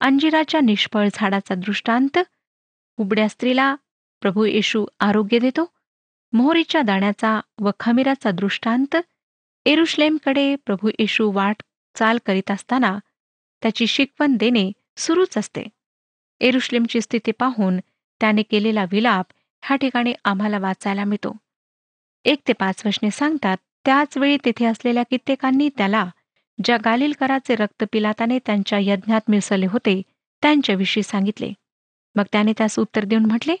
अंजिराच्या 0.00 0.60
निष्फळ 0.60 1.08
झाडाचा 1.14 1.54
दृष्टांत 1.54 2.18
उबड्या 2.96 3.28
स्त्रीला 3.28 3.74
प्रभू 4.20 4.44
येशू 4.44 4.86
आरोग्य 5.00 5.38
देतो. 5.38 5.72
मोहरीच्या 6.32 6.82
दाण्याचा 6.82 7.40
व 7.60 7.70
खमीराचा 7.80 8.30
दृष्टांत 8.30 8.96
एरुश्लेमकडे 9.66 10.56
प्रभू 10.56 10.90
येशू 10.98 11.30
वाट 11.30 11.62
चाल 11.94 12.18
करीत 12.26 12.50
असताना 12.50 12.98
त्याची 13.62 13.86
शिकवण 13.86 14.36
देणे 14.36 14.72
सुरूच 14.96 15.38
असते. 15.38 15.68
एरुश्लेमची 16.40 17.00
स्थिती 17.00 17.30
पाहून 17.30 17.76
त्याने 18.20 18.42
केलेला 18.42 18.84
विलाप 18.90 19.26
ह्या 19.66 19.76
ठिकाणी 19.76 20.12
आम्हाला 20.24 20.58
वाचायला 20.58 21.04
मिळतो. 21.04 21.36
एक 22.24 22.40
ते 22.48 22.52
पाच 22.52 22.82
वशने 22.86 23.10
सांगतात 23.10 23.56
त्याच 23.84 24.16
वेळी 24.18 24.36
तेथे 24.44 24.64
असलेल्या 24.66 25.02
कित्येकांनी 25.10 25.68
त्याला 25.68 26.04
ज्या 26.58 26.76
गालिलकराचे 26.84 27.54
रक्त 27.54 27.84
पिलाताने 27.92 28.38
त्यांच्या 28.46 28.78
यज्ञात 28.82 29.30
मिसळले 29.30 29.66
होते 29.66 30.00
त्यांच्याविषयी 30.42 31.02
सांगितले. 31.02 31.52
मग 32.16 32.24
त्याने 32.32 32.52
त्यास 32.52 32.78
उत्तर 32.78 33.04
देऊन 33.04 33.24
म्हटले 33.24 33.56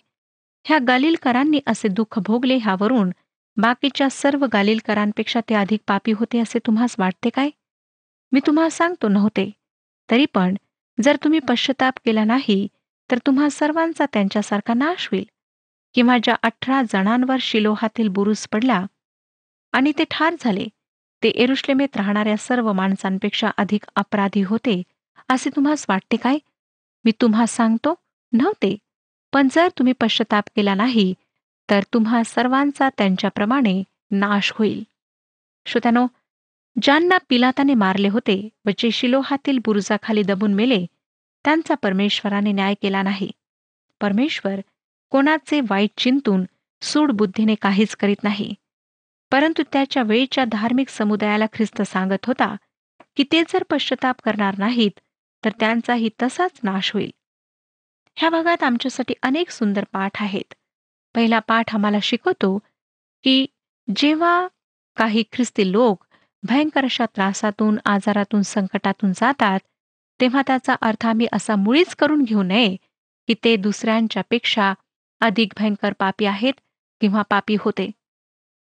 ह्या 0.66 0.78
गालिलकरांनी 0.88 1.60
असे 1.66 1.88
दुःख 1.88 2.18
भोगले 2.18 2.56
ह्यावरून 2.56 3.10
बाकीच्या 3.56 4.08
सर्व 4.10 4.46
गालिलकरांपेक्षा 4.52 5.40
ते 5.40 5.54
अधिक 5.54 5.80
पापी 5.88 6.12
होते 6.12 6.38
असे 6.38 6.58
तुम्हास 6.66 6.94
वाटते 6.98 7.30
काय? 7.30 7.50
मी 8.32 8.40
तुम्हा 8.46 8.68
सांगतो 8.70 9.08
नव्हते. 9.08 9.50
तरी 10.08 10.26
पण 10.26 10.54
जर 10.98 11.16
तुम्ही 11.24 11.40
पश्चाताप 11.48 11.98
केला 12.04 12.24
नाही 12.24 12.66
तर 13.10 13.18
तुम्हा 13.26 13.48
सर्वांचा 13.48 14.04
त्यांच्यासारखा 14.12 14.74
नाश 14.74 15.08
होईल. 15.12 15.24
किंवा 15.96 16.16
ज्या 16.22 16.34
अठरा 16.42 16.82
जणांवर 16.82 17.36
शिलोहातील 17.40 18.08
बुरुस 18.08 18.48
पडला 18.52 18.86
आणि 19.72 19.92
ते 19.98 20.04
ठार 20.10 20.34
झाले. 20.40 20.66
ते 21.22 21.28
एरुश्लेमेत 21.28 21.96
राहणाऱ्या 21.96 22.36
सर्व 22.36 22.72
माणसांपेक्षा 22.72 23.50
अधिक 23.56 23.84
अपराधी 23.96 24.42
होते 24.42 24.82
असे 25.28 25.50
तुम्हास 25.50 25.86
वाटते 25.88 26.16
काय? 26.16 26.38
मी 27.04 27.12
तुम्हा 27.20 27.46
सांगतो 27.46 27.94
नव्हते. 28.32 28.76
पण 29.32 29.48
जर 29.52 29.68
तुम्ही 29.68 29.92
पश्चाताप 30.00 30.44
केला 30.56 30.74
नाही 30.74 31.14
तर 31.70 31.82
तुम्हा 31.94 32.22
सर्वांचा 32.26 32.88
त्यांच्याप्रमाणे 32.88 33.82
नाश 34.10 34.52
होईल. 34.54 34.82
श्रोत्यानो 35.66 36.06
ज्यांना 36.82 37.18
पिलाताने 37.28 37.74
मारले 37.74 38.08
होते 38.08 38.48
व 38.66 38.70
जे 38.78 38.90
शिलोहातील 38.90 39.58
बुरुजाखाली 39.64 40.22
दबून 40.22 40.54
मेले 40.54 40.86
त्यांचा 41.44 41.74
परमेश्वराने 41.74 42.52
न्याय 42.52 42.74
केला 42.74 43.02
नाही. 43.02 43.30
परमेश्वर 44.00 44.60
कोणाचे 45.10 45.60
वाईट 45.60 45.90
चिंतून 45.96 46.44
सूड 46.82 47.12
बुद्धीने 47.12 47.54
काहीच 47.54 47.96
करीत 47.96 48.22
नाही. 48.22 48.54
परंतु 49.32 49.62
त्याच्या 49.72 50.02
वेळच्या 50.02 50.44
धार्मिक 50.44 50.88
समुदायाला 50.88 51.46
ख्रिस्त 51.52 51.82
सांगत 51.82 52.26
होता 52.26 52.54
की 53.16 53.24
ते 53.32 53.42
जर 53.48 53.62
पश्चाताप 53.70 54.20
करणार 54.24 54.54
नाहीत 54.58 55.00
तर 55.44 55.50
त्यांचाही 55.60 56.10
तसाच 56.22 56.60
नाश 56.62 56.92
होईल. 56.92 57.10
ह्या 58.16 58.30
भागात 58.30 58.62
आमच्यासाठी 58.62 59.14
अनेक 59.22 59.50
सुंदर 59.50 59.84
पाठ 59.92 60.22
आहेत. 60.22 60.54
पहिला 61.14 61.38
पाठ 61.38 61.74
आम्हाला 61.74 61.98
शिकवतो 62.02 62.58
की 63.24 63.46
जेव्हा 63.96 64.46
काही 64.96 65.24
ख्रिस्ती 65.32 65.72
लोक 65.72 66.04
भयंकर 66.42 66.84
अशा 66.84 67.06
त्रासातून 67.06 67.78
आजारातून 67.84 68.42
संकटातून 68.42 69.12
जातात 69.12 69.60
तेव्हा 70.20 70.42
त्याचा 70.46 70.74
अर्थ 70.82 71.06
आम्ही 71.06 71.26
असा 71.32 71.56
मुळीच 71.56 71.94
करून 71.94 72.22
घेऊ 72.22 72.42
नये 72.42 72.76
की 73.28 73.34
ते 73.44 73.56
दुसऱ्यांच्या 73.56 74.22
पेक्षा 74.30 74.72
अधिक 75.26 75.52
भयंकर 75.58 75.92
पापी 75.92 76.24
आहेत 76.24 76.54
किंवा 77.00 77.22
पापी 77.22 77.56
होते. 77.60 77.90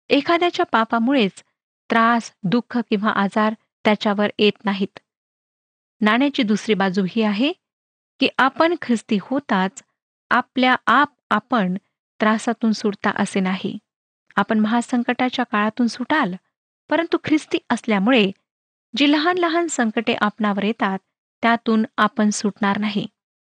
एखाद्याच्या 0.10 0.65
पापामुळेच 0.65 1.43
त्रास 1.89 2.32
दुःख 2.43 2.78
किंवा 2.89 3.10
आजार 3.10 3.54
त्याच्यावर 3.86 4.30
येत 4.39 4.65
नाहीत. 4.65 4.99
नाण्याची 6.02 6.43
दुसरी 6.43 6.73
बाजू 6.73 7.06
ही 7.10 7.21
आहे 7.21 7.52
की 8.19 8.28
आपण 8.38 8.76
ख्रिस्ती 8.82 9.17
होताच 9.21 9.84
आपल्या 10.32 10.76
आप 10.88 11.10
आपण 11.30 11.76
त्रासातून 12.19 12.71
सुटता 12.71 13.12
असे 13.15 13.39
नाही. 13.39 13.78
आपण 14.36 14.60
महासंकटाच्या 14.60 15.45
काळातून 15.45 15.88
सुटाल 15.88 16.34
परंतु 16.89 17.17
ख्रिस्ती 17.23 17.58
असल्यामुळे 17.69 18.32
जी 18.97 19.12
लहान 19.12 19.38
लहान 19.38 19.67
संकटे 19.67 20.13
आपणावर 20.21 20.63
येतात 20.63 20.99
त्यातून 21.43 21.86
आपण 21.97 22.30
सुटणार 22.30 22.78
नाही. 22.78 23.06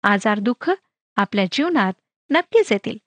आजार 0.02 0.38
दुःख 0.38 0.70
आपल्या 1.16 1.44
जीवनात 1.52 1.92
नक्कीच 2.30 2.72
येतील. 2.72 2.98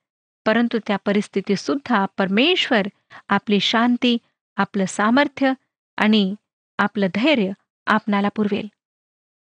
परंतु 0.45 0.77
त्या 0.87 0.97
परिस्थितीत 1.05 1.55
सुद्धा 1.55 2.05
परमेश्वर 2.17 2.87
आपली 3.29 3.59
शांती 3.59 4.17
आपलं 4.55 4.85
सामर्थ्य 4.85 5.53
आणि 5.97 6.35
आपलं 6.77 7.07
धैर्य 7.15 7.51
आपणाला 7.85 8.29
पुरवेल. 8.29 8.67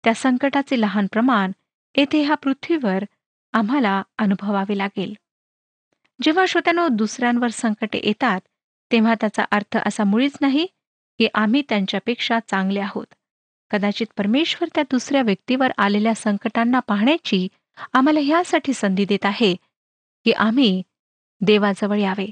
त्या 0.04 0.14
संकटाचे 0.14 0.82
लहान 0.82 1.08
प्रमाण 1.12 1.52
येथे 1.98 2.24
ह्या 2.24 2.36
पृथ्वीवर 2.36 3.04
आम्हाला 3.54 4.04
अनुभवावे 4.18 4.78
लागेल. 4.78 5.14
जेव्हा 6.22 6.46
श्रोत्यानो 6.46 6.88
दुसऱ्यांवर 6.88 7.48
संकटे 7.48 8.02
येतात 8.04 8.42
तेव्हा 8.92 9.14
त्याचा 9.14 9.44
अर्थ 9.52 9.78
असा 9.86 10.04
मुळीच 10.04 10.38
नाही 10.42 10.68
की 11.18 11.28
आम्ही 11.34 11.62
त्यांच्यापेक्षा 11.70 12.40
चांगले 12.40 12.80
आहोत. 12.80 13.14
कदाचित 13.72 14.08
परमेश्वर 14.18 14.68
त्या 14.76 14.84
दुसऱ्या 14.92 15.22
व्यक्तीवर 15.22 15.72
आलेल्या 15.78 16.16
संकटांना 16.16 16.80
पाहण्याची 16.80 17.48
आम्हाला 17.94 18.20
ह्यासाठी 18.20 18.74
संधी 18.74 19.06
देत 19.06 19.26
आहे 19.26 19.56
की 20.26 20.32
आम्ही 20.32 20.82
देवाजवळ 21.42 21.98
यावे. 21.98 22.28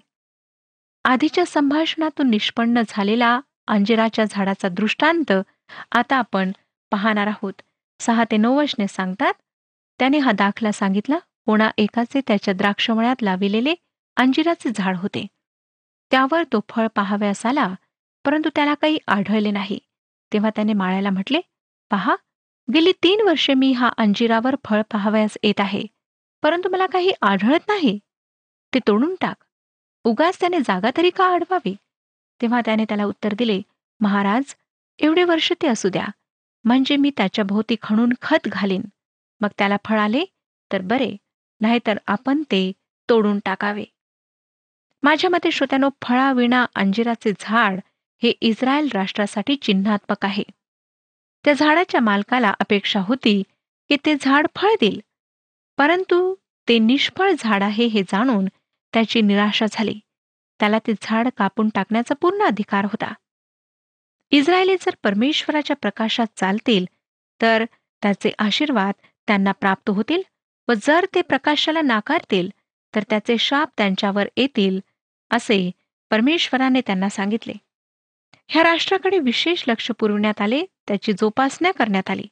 आधीच्या 1.05 1.45
संभाषणातून 1.45 2.29
निष्पन्न 2.29 2.81
झालेला 2.87 3.39
अंजिराच्या 3.67 4.25
झाडाचा 4.29 4.67
दृष्टांत 4.69 5.31
आता 5.91 6.15
आपण 6.15 6.51
पाहणार 6.91 7.27
आहोत. 7.27 7.53
सहा 7.99 8.23
ते 8.31 8.37
नऊ 8.37 8.57
वशने 8.57 8.87
सांगतात 8.87 9.33
त्याने 9.99 10.17
हा 10.17 10.31
दाखला 10.31 10.71
सांगितला 10.71 11.17
कोणा 11.45 11.69
एकाचे 11.77 12.21
त्याच्या 12.27 12.53
द्राक्षमळ्यात 12.53 13.23
लाविलेले 13.23 13.73
अंजिराचे 14.17 14.69
झाड 14.75 14.97
होते. 14.97 15.25
त्यावर 16.11 16.43
तो 16.43 16.59
फळ 16.69 16.87
पाहाव्यास 16.95 17.45
आला 17.45 17.73
परंतु 18.25 18.49
त्याला 18.55 18.73
काही 18.73 18.97
आढळले 19.07 19.51
नाही. 19.51 19.79
तेव्हा 20.33 20.49
त्याने 20.49 20.73
माळ्याला 20.73 21.09
म्हटले 21.09 21.41
पहा 21.91 22.15
गेली 22.73 22.91
तीन 23.03 23.21
वर्षे 23.21 23.53
मी 23.53 23.71
हा 23.71 23.89
अंजिरावर 23.97 24.55
फळ 24.65 24.81
पाहावयास 24.81 25.37
येत 25.43 25.59
आहे. 25.59 25.83
परंतु 26.43 26.69
मला 26.69 26.85
काही 26.85 27.11
आढळत 27.21 27.59
नाही. 27.67 27.99
ते 28.73 28.79
तोडून 28.87 29.15
टाक. 29.21 29.43
उगाच 30.03 30.39
त्याने 30.39 30.59
जागा 30.59 30.89
तरी 30.97 31.09
का 31.09 31.33
अडवावी? 31.33 31.75
तेव्हा 32.41 32.61
त्याने 32.65 32.83
त्याला 32.83 33.05
उत्तर 33.05 33.33
दिले 33.37 33.61
महाराज 33.99 34.55
एवढे 34.99 35.23
वर्ष 35.23 35.51
ते 35.61 35.67
असू 35.67 35.89
द्या. 35.89 36.05
म्हणजे 36.63 36.95
मी 36.95 37.11
त्याच्या 37.17 37.45
भोवती 37.45 37.75
खणून 37.81 38.13
खत 38.21 38.47
घालीन. 38.47 38.81
मग 39.41 39.49
त्याला 39.57 39.77
फळ 39.85 39.99
आले 39.99 40.25
तर 40.71 40.81
बरे. 40.81 41.17
नाहीतर 41.61 41.97
आपण 42.07 42.41
ते 42.43 42.71
तोडून 43.09 43.39
टाकावे. 43.45 43.85
माझ्या 45.03 45.29
मते 45.29 45.51
श्रोत्यानो 45.51 45.89
फळाविणा 46.01 46.65
अंजिराचे 46.75 47.33
झाड 47.39 47.79
हे 48.23 48.29
इस्रायल 48.29 48.89
राष्ट्रासाठी 48.93 49.55
चिन्हात्मक 49.55 50.25
आहे. 50.25 50.43
त्या 51.45 51.53
झाडाच्या 51.53 52.01
मालकाला 52.01 52.53
अपेक्षा 52.59 52.99
होती 52.99 53.41
की 53.89 53.97
ते 54.05 54.15
झाड 54.21 54.47
फळ 54.55 54.73
देईल. 54.81 54.99
परंतु 55.77 56.33
ते 56.67 56.77
निष्फळ 56.79 57.31
झाड 57.39 57.63
आहे 57.63 57.85
हे 57.85 58.01
जाणून 58.01 58.45
त्याची 58.93 59.21
निराशा 59.21 59.65
झाली. 59.71 59.99
त्याला 60.59 60.79
ते 60.79 60.93
झाड 61.01 61.27
कापून 61.37 61.69
टाकण्याचा 61.69 62.15
पूर्ण 62.15 62.43
अधिकार 62.43 62.85
होता. 62.85 63.13
इस्रायली 64.31 64.75
जर 64.81 64.95
परमेश्वराच्या 65.03 65.75
प्रकाशात 65.75 66.27
चालतील 66.37 66.85
तर 67.41 67.63
त्याचे 68.01 68.31
आशीर्वाद 68.39 68.93
त्यांना 69.27 69.51
प्राप्त 69.51 69.89
होतील 69.89 70.21
व 70.67 70.73
जर 70.81 71.05
ते 71.15 71.21
प्रकाशाला 71.21 71.81
नाकारतील 71.81 72.49
तर 72.93 73.03
त्याचे 73.09 73.37
शाप 73.37 73.69
त्यांच्यावर 73.77 74.27
येतील 74.37 74.79
असे 75.31 75.69
परमेश्वराने 76.11 76.81
त्यांना 76.81 77.09
सांगितले. 77.09 77.53
ह्या 78.47 78.63
राष्ट्राकडे 78.63 79.19
विशेष 79.19 79.63
लक्ष 79.67 79.91
पुरवण्यात 79.91 80.41
आले 80.41 80.63
त्याची 80.89 81.13
जोपासना 81.13 81.71
करण्यात 81.71 82.09
आली. 82.09 82.25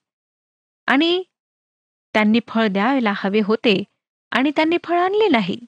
आणि 0.88 1.24
त्यांनी 2.14 2.40
फळ 2.48 2.68
द्यायला 2.68 3.14
हवे 3.16 3.42
होते 3.46 3.84
आणि 4.32 4.52
त्यांनी 4.56 4.78
फळ 4.84 5.00
आणले 5.00 5.28
नाही. 5.28 5.60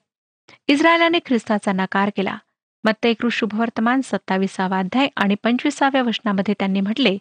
इस्रायलाने 0.67 1.19
ख्रिस्ताचा 1.25 1.71
नकार 1.71 2.09
केला. 2.15 2.37
मत्तैकृ 2.83 3.29
शुभवर्तमान 3.31 4.01
सत्ताविसावा 4.01 4.79
अध्याय 4.79 5.07
आणि 5.15 5.35
पंचवीसाव्या 5.43 6.03
वचनामध्ये 6.03 6.53
त्यांनी 6.59 6.81
म्हटले 6.81 7.17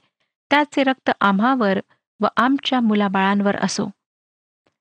त्याचे 0.50 0.82
रक्त 0.82 1.10
आम्हावर 1.20 1.78
व 2.20 2.26
आमच्या 2.36 2.80
मुलाबाळांवर 2.80 3.56
असो. 3.56 3.90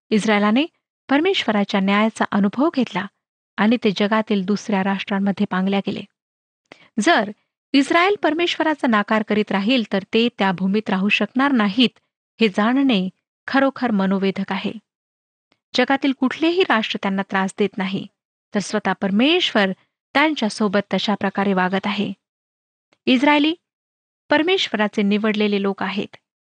इस्रायलाने 0.10 0.66
परमेश्वराच्या 1.10 1.80
न्यायाचा 1.80 2.26
अनुभव 2.32 2.70
घेतला 2.76 3.06
आणि 3.58 3.78
ते 3.84 3.92
जगातील 3.92 4.46
दुसऱ्या 4.46 4.84
राष्ट्रांमध्ये 4.84 5.46
पांगल्या 5.50 5.80
गेले. 5.80 6.02
जर 7.00 7.32
इस्रायल 7.74 8.16
परमेश्वराचा 8.24 8.88
नाकार 8.88 9.24
करीत 9.24 9.52
राहील 9.52 9.84
तर 9.94 10.04
ते 10.14 10.30
त्या 10.38 10.52
भूमीत 10.52 10.90
राहू 10.90 11.10
शकणार 11.10 11.52
नाहीत 11.52 12.00
हे 12.42 12.50
जाणणे 12.50 13.10
खरोखर 13.48 13.92
मनोवेधक 13.92 14.52
आहे. 14.52 14.72
जगातील 15.74 16.12
कुठलेही 16.12 16.62
राष्ट्र 16.62 17.00
त्यांना 17.02 17.22
त्रास 17.22 17.54
देत 17.60 17.78
नाही 17.78 18.08
तर 18.56 18.60
स्वतः 18.60 18.94
परमेश्वर 18.94 19.72
त्यांच्यासोबत 20.14 20.94
तशा 20.94 21.16
प्रकारे 21.16 21.54
वागत 21.54 21.88
आहे. 21.88 22.14
इस्रायली 23.06 23.54
परमेश्वराचे 24.30 25.02
निवडलेले 25.02 25.62
लोक 25.62 25.84
आहेत. 25.84 26.16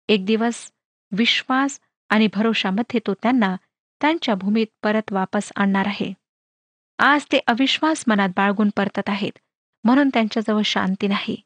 एक 0.08 0.26
दिवस 0.26 0.70
विश्वास 1.12 1.80
आणि 2.08 2.28
भरोशामध्ये 2.34 3.00
तो 3.06 3.14
त्यांना 3.14 3.56
त्यांच्या 4.00 4.34
भूमीत 4.34 4.66
परत 4.82 5.12
वापस 5.12 5.52
आणणार 5.56 5.86
आहे. 5.86 6.12
आज 6.98 7.24
ते 7.32 7.38
अविश्वास 7.46 8.04
मनात 8.06 8.28
बाळगून 8.36 8.70
परतत 8.76 9.08
आहेत. 9.08 9.38
म्हणून 9.84 10.08
त्यांच्याजवळ 10.08 10.62
शांती 10.64 11.08
नाही. 11.08 11.36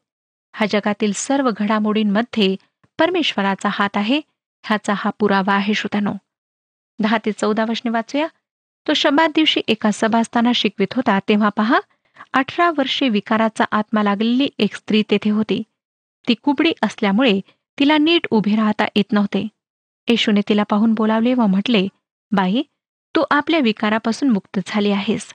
हा 0.55 0.65
जगातील 0.69 1.11
सर्व 1.15 1.49
घडामोडींमध्ये 1.57 2.55
परमेश्वराचा 2.99 3.69
हात 3.71 3.97
आहे 3.97 4.21
ह्याचा 4.63 4.93
हा 4.97 5.09
पुरावा 5.19 5.53
आहे 5.53 5.73
श्रोत्यानो. 5.73 6.13
दहा 6.99 7.17
ते 7.25 7.31
चौदा 7.31 7.65
वशने 7.69 7.91
वाचूया. 7.91 8.27
तो 8.87 8.93
शंभर 8.93 9.27
दिवशी 9.35 9.61
एका 9.67 9.89
सभास्थाना 9.93 10.51
शिकवित 10.55 10.93
होता. 10.93 11.19
तेव्हा 11.29 11.49
पहा 11.49 11.79
अठरा 12.33 12.69
वर्षे 12.77 13.09
विकाराचा 13.09 13.65
आत्मा 13.71 14.03
लागलेली 14.03 14.49
एक 14.59 14.75
स्त्री 14.75 15.03
तेथे 15.11 15.29
होती. 15.29 15.63
ती 16.27 16.33
कुबडी 16.33 16.73
असल्यामुळे 16.81 17.39
तिला 17.79 17.97
नीट 17.97 18.27
उभे 18.31 18.55
राहता 18.55 18.85
येत 18.95 19.11
नव्हते. 19.11 19.47
येशूने 20.07 20.41
तिला 20.49 20.63
पाहून 20.63 20.93
बोलावले 20.93 21.33
व 21.33 21.45
म्हटले 21.45 21.87
बाई 22.31 22.61
तू 23.15 23.23
आपल्या 23.31 23.59
विकारापासून 23.59 24.29
मुक्त 24.29 24.59
झाली 24.65 24.91
आहेस. 24.91 25.33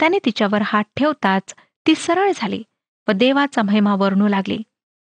त्याने 0.00 0.18
तिच्यावर 0.24 0.62
हात 0.64 0.84
ठेवताच 0.96 1.54
ती 1.88 1.94
सरळ 1.94 2.32
झाली 2.36 2.62
व 3.08 3.12
देवाचा 3.12 3.62
महिमा 3.62 3.94
वर्णू 3.94 4.28
लागली. 4.28 4.58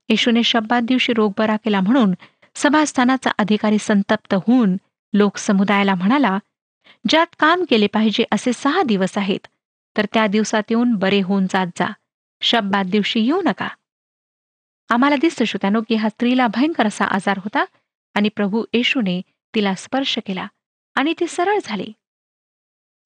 येशूने 0.08 0.42
शब्दात 0.42 0.82
दिवशी 0.82 1.12
रोग 1.12 1.32
बरा 1.38 1.56
केला 1.56 1.80
म्हणून 1.80 2.14
सभास्थानाचा 2.54 3.30
अधिकारी 3.38 3.78
संतप्त 3.78 4.34
होऊन 4.34 4.76
लोकसमुदायाला 5.12 5.94
म्हणाला 5.94 6.38
ज्यात 7.08 7.26
काम 7.38 7.64
केले 7.70 7.86
पाहिजे 7.86 8.24
असे 8.32 8.52
सहा 8.52 8.82
दिवस 8.82 9.18
आहेत 9.18 9.46
तर 9.96 10.06
त्या 10.12 10.26
दिवसात 10.26 10.62
येऊन 10.70 10.94
बरे 10.94 11.20
होऊन 11.22 11.46
जात 11.46 11.66
जा. 11.66 11.86
शब्दात 12.40 12.84
दिवशी 12.84 13.20
येऊ 13.20 13.42
नका. 13.42 13.68
आम्हाला 14.88 15.16
दिसतं 15.16 15.44
श्रोत्यानो 15.44 15.80
की 15.88 15.94
हा 15.94 16.08
स्त्रीला 16.08 16.46
भयंकर 16.46 16.86
असा 16.86 17.04
आजार 17.04 17.38
होता 17.38 17.64
आणि 18.14 18.28
प्रभू 18.28 18.64
येशूने 18.72 19.20
तिला 19.54 19.74
स्पर्श 19.74 20.18
केला 20.26 20.46
आणि 20.94 21.14
ती 21.20 21.26
सरळ 21.26 21.58
झाली. 21.64 21.92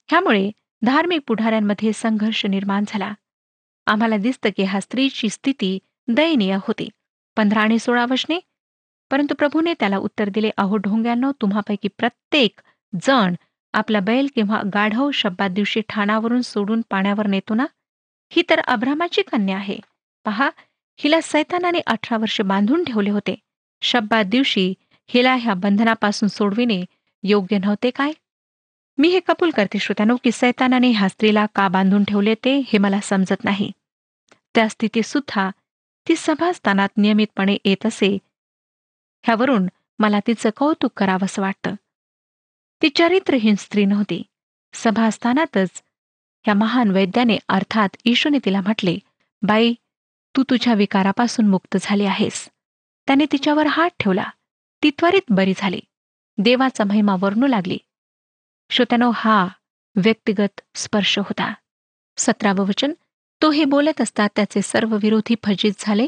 ह्यामुळे 0.08 0.50
धार्मिक 0.84 1.20
पुढाऱ्यांमध्ये 1.26 1.92
संघर्ष 1.92 2.46
निर्माण 2.46 2.84
झाला. 2.88 3.12
आम्हाला 3.86 4.16
दिसतं 4.16 4.48
की 4.56 4.62
ह्या 4.62 4.80
स्त्रीची 4.80 5.28
स्थिती 5.28 5.78
दयनीय 6.08 6.54
होती. 6.54 6.88
पंधरा 7.36 7.60
आणि 7.60 7.78
सोळा 7.78 8.06
वशने? 8.10 8.40
परंतु 9.10 9.34
प्रभूने 9.34 9.74
त्याला 9.74 9.96
उत्तर 9.96 10.28
दिले 10.28 10.50
अहो 10.56 10.76
ढोंग्यांनो 10.76 11.32
तुम्हापैकी 11.32 11.88
प्रत्येक 11.88 12.60
जण 13.02 13.34
आपला 13.72 14.00
बैल 14.00 14.28
किंवा 14.34 14.62
गाढव 14.74 15.10
शब्दात 15.10 15.50
दिवशी 15.50 15.80
ठाणावरून 15.88 16.40
सोडून 16.42 16.80
पाण्यावर 16.90 17.26
नेतो 17.26 17.54
ना? 17.54 17.66
ही 18.30 18.42
तर 18.50 18.58
अब्रामाची 18.58 19.22
कन्या 19.22 19.56
आहे. 19.56 19.78
पहा 20.24 20.50
हिला 20.96 21.20
सैतानाने 21.22 21.78
अठरा 21.78 22.18
वर्षे 22.18 22.42
बांधून 22.42 22.84
ठेवले 22.84 23.10
होते. 23.10 23.34
शब्दात 23.82 24.24
दिवशी 24.24 24.74
हिला 25.06 25.34
ह्या 25.34 25.54
बंधनापासून 25.54 26.28
सोडविणे 26.28 26.84
योग्य 27.22 27.58
नव्हते 27.58 27.90
काय? 27.90 28.12
मी 29.00 29.08
हे 29.08 29.20
कबूल 29.26 29.50
करते 29.50 29.78
श्रोत्यानो 29.78 30.16
की 30.16 30.32
सैतानाने 30.32 30.90
ह्या 30.90 31.08
स्त्रीला 31.08 31.46
का 31.54 31.68
बांधून 31.68 32.04
ठेवले 32.04 32.34
ते 32.34 32.58
हे 32.58 32.78
मला 32.78 33.00
समजत 33.00 33.44
नाही. 33.44 33.72
त्या 34.54 34.68
स्थितीत 34.68 35.02
सुद्धा 35.02 35.50
ती 36.08 36.14
सभास्थानात 36.16 36.88
नियमितपणे 36.96 37.56
येत 37.64 37.86
असे. 37.86 38.18
ह्यावरून 39.22 39.66
मला 39.98 40.20
तिचं 40.26 40.50
कौतुक 40.56 40.92
करावंसं 40.96 41.42
वाटतं. 41.42 41.74
ती 42.82 42.88
चरित्रहीन 42.88 43.54
स्त्री 43.54 43.84
नव्हती. 43.84 44.22
सभास्थानातच 44.74 45.82
ह्या 46.44 46.54
महान 46.54 46.90
वैद्याने 46.90 47.38
अर्थात 47.48 47.88
ईशूने 48.04 48.38
तिला 48.44 48.60
म्हटले 48.60 48.98
बाई 49.42 49.74
तू 50.36 50.42
तुझ्या 50.42 50.74
विकारापासून 50.74 51.46
मुक्त 51.46 51.76
झाली 51.80 52.04
आहेस. 52.04 52.48
त्याने 53.06 53.26
तिच्यावर 53.32 53.66
हात 53.66 53.90
ठेवला. 54.00 54.24
ती 54.82 54.90
त्वरित 54.90 55.22
बरी 55.30 55.52
झाली. 55.56 55.80
देवाचा 56.38 56.84
महिमा 56.84 57.16
वर्णू 57.20 57.46
लागली. 57.46 57.78
श्रोत्यानो 58.70 59.10
हा 59.14 59.48
व्यक्तिगत 59.96 60.60
स्पर्श 60.74 61.18
होता. 61.18 61.54
सतरावं 62.16 62.66
वचन 62.66 62.92
तो 63.42 63.50
हे 63.50 63.64
बोलत 63.64 64.00
असता 64.00 64.26
त्याचे 64.26 64.62
सर्व 64.62 64.96
विरोधी 65.02 65.34
फजित 65.44 65.72
झाले 65.78 66.06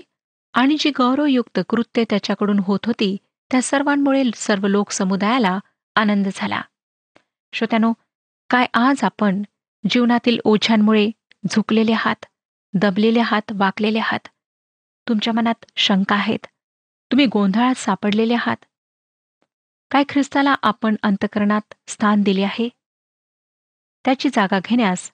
आणि 0.53 0.77
जी 0.81 0.91
गौरवयुक्त 0.91 1.61
कृत्य 1.69 2.05
त्याच्याकडून 2.11 2.59
होत 2.59 2.79
होती 2.87 3.17
त्या 3.51 3.63
सर्वांमुळे 3.63 4.23
सर्व 4.35 4.67
लोकसमुदायाला 4.67 5.59
आनंद 5.97 6.29
झाला. 6.35 6.61
श्रोत्यानो 7.53 7.93
काय 8.51 8.67
आज 8.75 9.05
आपण 9.05 9.43
जीवनातील 9.91 10.39
ओझ्यांमुळे 10.45 11.11
झुकलेले 11.51 11.93
हात 11.93 12.25
दबलेले 12.75 13.21
हात 13.21 13.53
वाकलेले 13.53 13.99
हात 13.99 14.29
तुमच्या 15.09 15.33
मनात 15.33 15.65
शंका 15.77 16.15
आहेत? 16.17 16.47
तुम्ही 17.11 17.27
गोंधळात 17.27 17.75
सापडलेले 17.75 18.35
आहात? 18.35 18.65
काय 19.93 20.05
ख्रिस्ताला 20.09 20.55
आपण 20.63 20.97
अंतकरणात 21.03 21.75
स्थान 21.87 22.23
दिले 22.23 22.43
आहे? 22.43 22.69
त्याची 24.05 24.29
जागा 24.29 24.61
घेण्यास 24.65 25.13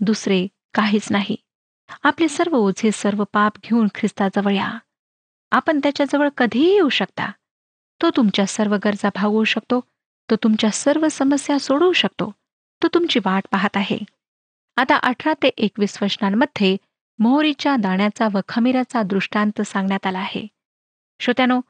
दुसरे 0.00 0.46
काहीच 0.74 1.08
नाही. 1.10 1.36
आपले 2.02 2.28
सर्व 2.28 2.56
ओझे 2.56 2.90
सर्व 2.92 3.24
पाप 3.32 3.52
घेऊन 3.56 3.88
ख्रिस्ताजवळ 3.94 4.52
या. 4.52 4.78
आपण 5.50 5.78
त्याच्याजवळ 5.78 6.28
कधीही 6.36 6.74
येऊ 6.74 6.88
शकता. 6.88 7.30
तो 8.02 8.10
तुमच्या 8.10 8.46
सर्व 8.46 8.76
गरजा 8.84 9.08
भागवू 9.14 9.44
शकतो. 9.44 9.80
तो 10.30 10.36
तुमच्या 10.36 10.70
सर्व 10.70 11.08
समस्या 11.08 11.58
सोडवू 11.58 11.92
शकतो. 11.92 12.34
तो 12.82 12.88
तुमची 12.94 13.18
वाट 13.24 13.46
पाहत 13.50 13.76
आहे. 13.76 13.98
आता 14.76 14.96
अठरा 14.96 15.32
ते 15.42 15.48
एकवीस 15.48 16.02
वचनांमध्ये 16.02 16.76
मोहरीच्या 17.18 17.76
दाण्याचा 17.76 18.28
व 18.32 18.38
खमीराचा 18.48 19.02
दृष्टांत 19.02 19.62
सांगण्यात 19.62 20.06
आला 20.06 20.18
आहे. 20.18 20.46
श्रोत्यानो 21.20 21.60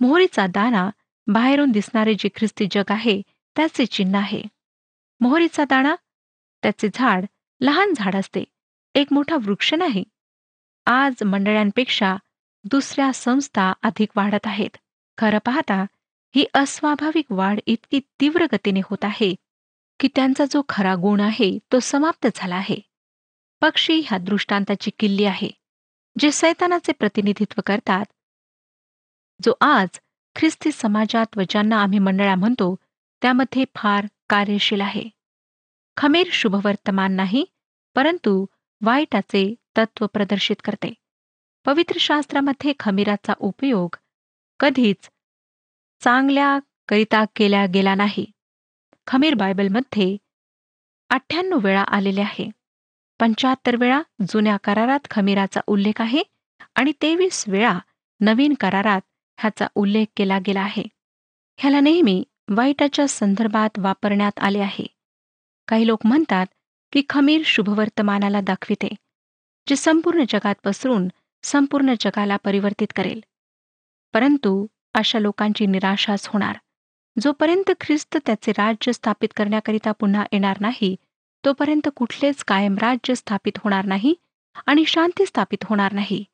मोहरीचा 0.00 0.46
दाणा 0.46 0.90
बाहेरून 1.28 1.70
दिसणारे 1.70 2.14
जे 2.14 2.28
ख्रिस्ती 2.34 2.66
जग 2.70 2.82
आहे 2.88 3.22
त्याचे 3.56 3.86
चिन्ह 3.86 4.18
आहे. 4.18 4.42
मोहरीचा 5.20 5.64
दाणा 5.64 5.94
त्याचे 6.62 6.88
झाड 6.94 7.24
लहान 7.60 7.92
झाड 7.96 8.14
असते. 8.14 8.44
एक 8.94 9.06
मोठा 9.10 9.36
वृक्ष 9.36 9.74
नाही. 9.74 10.04
आज 10.86 11.22
मंडळांपेक्षा 11.22 12.16
दुसऱ्या 12.64 13.12
संस्था 13.12 13.72
अधिक 13.82 14.08
वाढत 14.16 14.46
आहेत. 14.46 14.76
खरं 15.18 15.38
पाहता 15.44 15.82
ही 16.36 16.44
अस्वाभाविक 16.54 17.26
वाढ 17.30 17.60
इतकी 17.66 18.00
तीव्र 18.20 18.46
गतीने 18.52 18.80
होत 18.84 19.04
आहे 19.04 19.34
की 20.00 20.08
त्यांचा 20.14 20.44
जो 20.44 20.62
खरा 20.68 20.94
गुण 20.94 21.20
आहे 21.20 21.58
तो 21.72 21.80
समाप्त 21.80 22.26
झाला 22.34 22.56
आहे. 22.56 22.76
पक्षी 23.60 24.02
ह्या 24.06 24.18
दृष्टांताची 24.18 24.90
किल्ली 24.98 25.24
आहे 25.24 25.50
जे 26.18 26.32
सैतानाचे 26.32 26.92
प्रतिनिधित्व 26.92 27.60
करतात. 27.66 28.04
जो 29.44 29.52
आज 29.60 29.88
ख्रिस्ती 30.38 30.72
समाजात 30.72 31.36
व 31.36 31.42
ज्यांना 31.48 31.82
आम्ही 31.82 31.98
मंडळा 31.98 32.34
म्हणतो 32.34 32.74
त्यामध्ये 33.22 33.64
फार 33.74 34.06
कार्यशील 34.28 34.80
आहे. 34.80 35.08
खमीर 35.96 36.28
शुभवर्तमान 36.32 37.12
नाही 37.12 37.44
परंतु 37.94 38.44
वाईटाचे 38.82 39.54
तत्व 39.76 40.06
प्रदर्शित 40.06 40.56
करते. 40.64 40.92
पवित्र 41.66 41.96
शास्त्रामध्ये 42.00 42.72
खमीराचा 42.80 43.32
उपयोग 43.38 43.96
कधीच 44.60 45.10
चांगल्या 46.00 46.58
करिता 46.88 47.24
केला 47.36 47.66
गेला 47.66 47.94
नाही. 47.94 48.26
खमीर 49.06 49.34
बायबलमध्ये 49.34 50.16
अठ्ठ्याण्णव 51.10 51.58
वेळा 51.58 51.82
आलेले 51.82 52.20
आहे. 52.20 52.50
पंच्याहत्तर 53.20 53.76
वेळा 53.76 54.02
जुन्या 54.28 54.56
करारात 54.56 55.10
खमीराचा 55.10 55.60
उल्लेख 55.66 56.00
आहे 56.00 56.22
आणि 56.74 56.92
तेवीस 57.02 57.44
वेळा 57.48 57.78
नवीन 58.20 58.54
करारात 58.54 59.00
ह्याचा 59.38 59.66
उल्लेख 59.74 60.06
केला 60.16 60.38
गेला 60.46 60.60
आहे. 60.60 60.82
ह्याला 61.58 61.80
नेहमी 61.80 62.22
वाईटाच्या 62.48 63.08
संदर्भात 63.08 63.78
वापरण्यात 63.78 64.38
आले 64.38 64.58
आहे. 64.58 64.86
काही 65.68 65.86
लोक 65.86 66.06
म्हणतात 66.06 66.46
की 66.92 67.02
खमीर 67.08 67.42
शुभवर्तमानाला 67.44 68.40
दाखविते 68.40 68.88
जे 69.66 69.76
संपूर्ण 69.76 70.24
जगात 70.28 70.54
पसरून 70.64 71.08
संपूर्ण 71.42 71.94
जगाला 72.00 72.36
परिवर्तित 72.36 72.92
करेल. 72.96 73.20
परंतु 74.14 74.66
अशा 74.94 75.18
लोकांची 75.18 75.66
निराशाच 75.66 76.28
होणार. 76.28 76.58
जोपर्यंत 77.16 77.70
ख्रिस्त 77.80 78.16
त्याचे 78.26 78.52
राज्य 78.52 78.92
स्थापित 78.92 79.28
करण्याकरिता 79.36 79.92
पुन्हा 79.92 80.24
येणार 80.32 80.56
नाही 80.60 80.96
तोपर्यंत 81.44 81.88
कुठलेच 81.96 82.44
कायम 82.44 82.76
राज्य 82.78 83.14
स्थापित 83.14 83.58
होणार 83.58 83.84
नाही 83.84 84.14
आणि 84.66 84.84
शांती 84.86 85.26
स्थापित 85.26 85.64
होणार 85.64 85.92
नाही. 85.92 86.24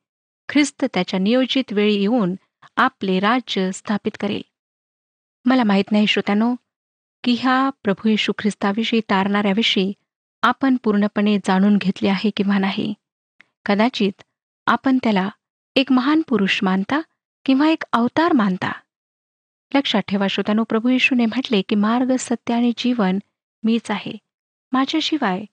ख्रिस्त 0.49 0.85
त्याच्या 0.93 1.19
नियोजित 1.19 1.73
वेळी 1.73 1.95
येऊन 1.95 2.35
आपले 2.77 3.19
राज्य 3.19 3.71
स्थापित 3.71 4.11
करेल. 4.19 4.41
मला 5.45 5.63
माहीत 5.63 5.91
नाही 5.91 6.07
श्रोत्यानो 6.07 6.55
की 7.23 7.35
ह्या 7.39 7.69
प्रभू 7.83 8.09
येशू 8.09 8.31
ख्रिस्ताविषयी 8.37 9.01
तारणाऱ्याविषयी 9.09 9.93
आपण 10.43 10.77
पूर्णपणे 10.83 11.37
जाणून 11.37 11.77
घेतले 11.77 12.09
आहे 12.09 12.29
किंवा 12.29 12.57
नाही. 12.57 12.93
कदाचित 13.65 14.23
आपण 14.67 14.97
त्याला 15.03 15.29
एक 15.75 15.91
महान 15.91 16.21
पुरुष 16.21 16.63
मानता 16.63 17.01
किंवा 17.45 17.69
एक 17.69 17.83
अवतार 17.93 18.33
मानता. 18.33 18.71
लक्षात 19.75 20.01
ठेवा 20.01 20.27
श्रोत्यानो 20.27 20.63
प्रभू 20.63 20.89
येशूने 20.89 21.25
म्हटले 21.25 21.61
की 21.61 21.75
मार्ग 21.75 22.15
सत्य 22.19 22.53
आणि 22.53 22.71
जीवन 22.77 23.19
मीच 23.63 23.91
आहे. 23.91 24.17
माझ्याशिवाय 24.71 25.45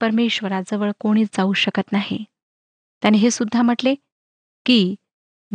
परमेश्वराजवळ 0.00 0.90
कोणीच 1.00 1.28
जाऊ 1.36 1.52
शकत 1.52 1.92
नाही. 1.92 2.24
त्याने 3.02 3.18
हे 3.18 3.30
सुद्धा 3.30 3.62
म्हटले 3.62 3.94
की 4.66 4.94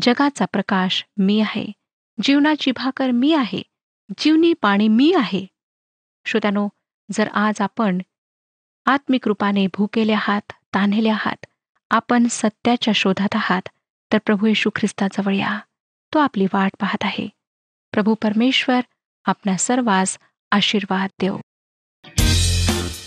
जगाचा 0.02 0.46
प्रकाश 0.46 1.06
मी 1.18 1.40
आहे. 1.40 1.72
जीवनाची 2.22 2.72
भाकर 2.72 3.12
मी 3.12 3.34
आहे. 3.34 3.62
जीवनी 4.18 4.54
पाणी 4.54 4.88
मी 4.88 5.14
आहे. 5.14 5.46
श्रोत्यानो 6.26 6.68
जर 7.12 7.28
आज 7.28 7.62
आपण 7.62 7.98
आत्मिक 8.86 9.28
रूपाने 9.28 9.68
भुकेले 9.68 10.14
आहात 10.14 10.52
तान्हेले 10.52 11.10
आहात 11.10 11.46
आपण 11.90 12.28
सत्याच्या 12.30 12.94
शोधात 12.94 13.36
आहात 13.36 13.70
तर 14.14 14.18
प्रभू 14.18 14.48
येशू 14.48 14.70
ख्रिस्ताजवळ 14.76 15.36
या. 15.36 15.60
तो 16.14 16.20
आपली 16.20 16.46
वाट 16.46 16.72
पाहत 16.80 16.98
आहे. 17.02 17.30
प्रभू 17.92 18.14
परमेश्वर 18.14 18.80
आपणा 19.26 19.58
सर्वांस 19.58 20.20
आशीर्वाद 20.52 21.10
देव. 21.22 21.38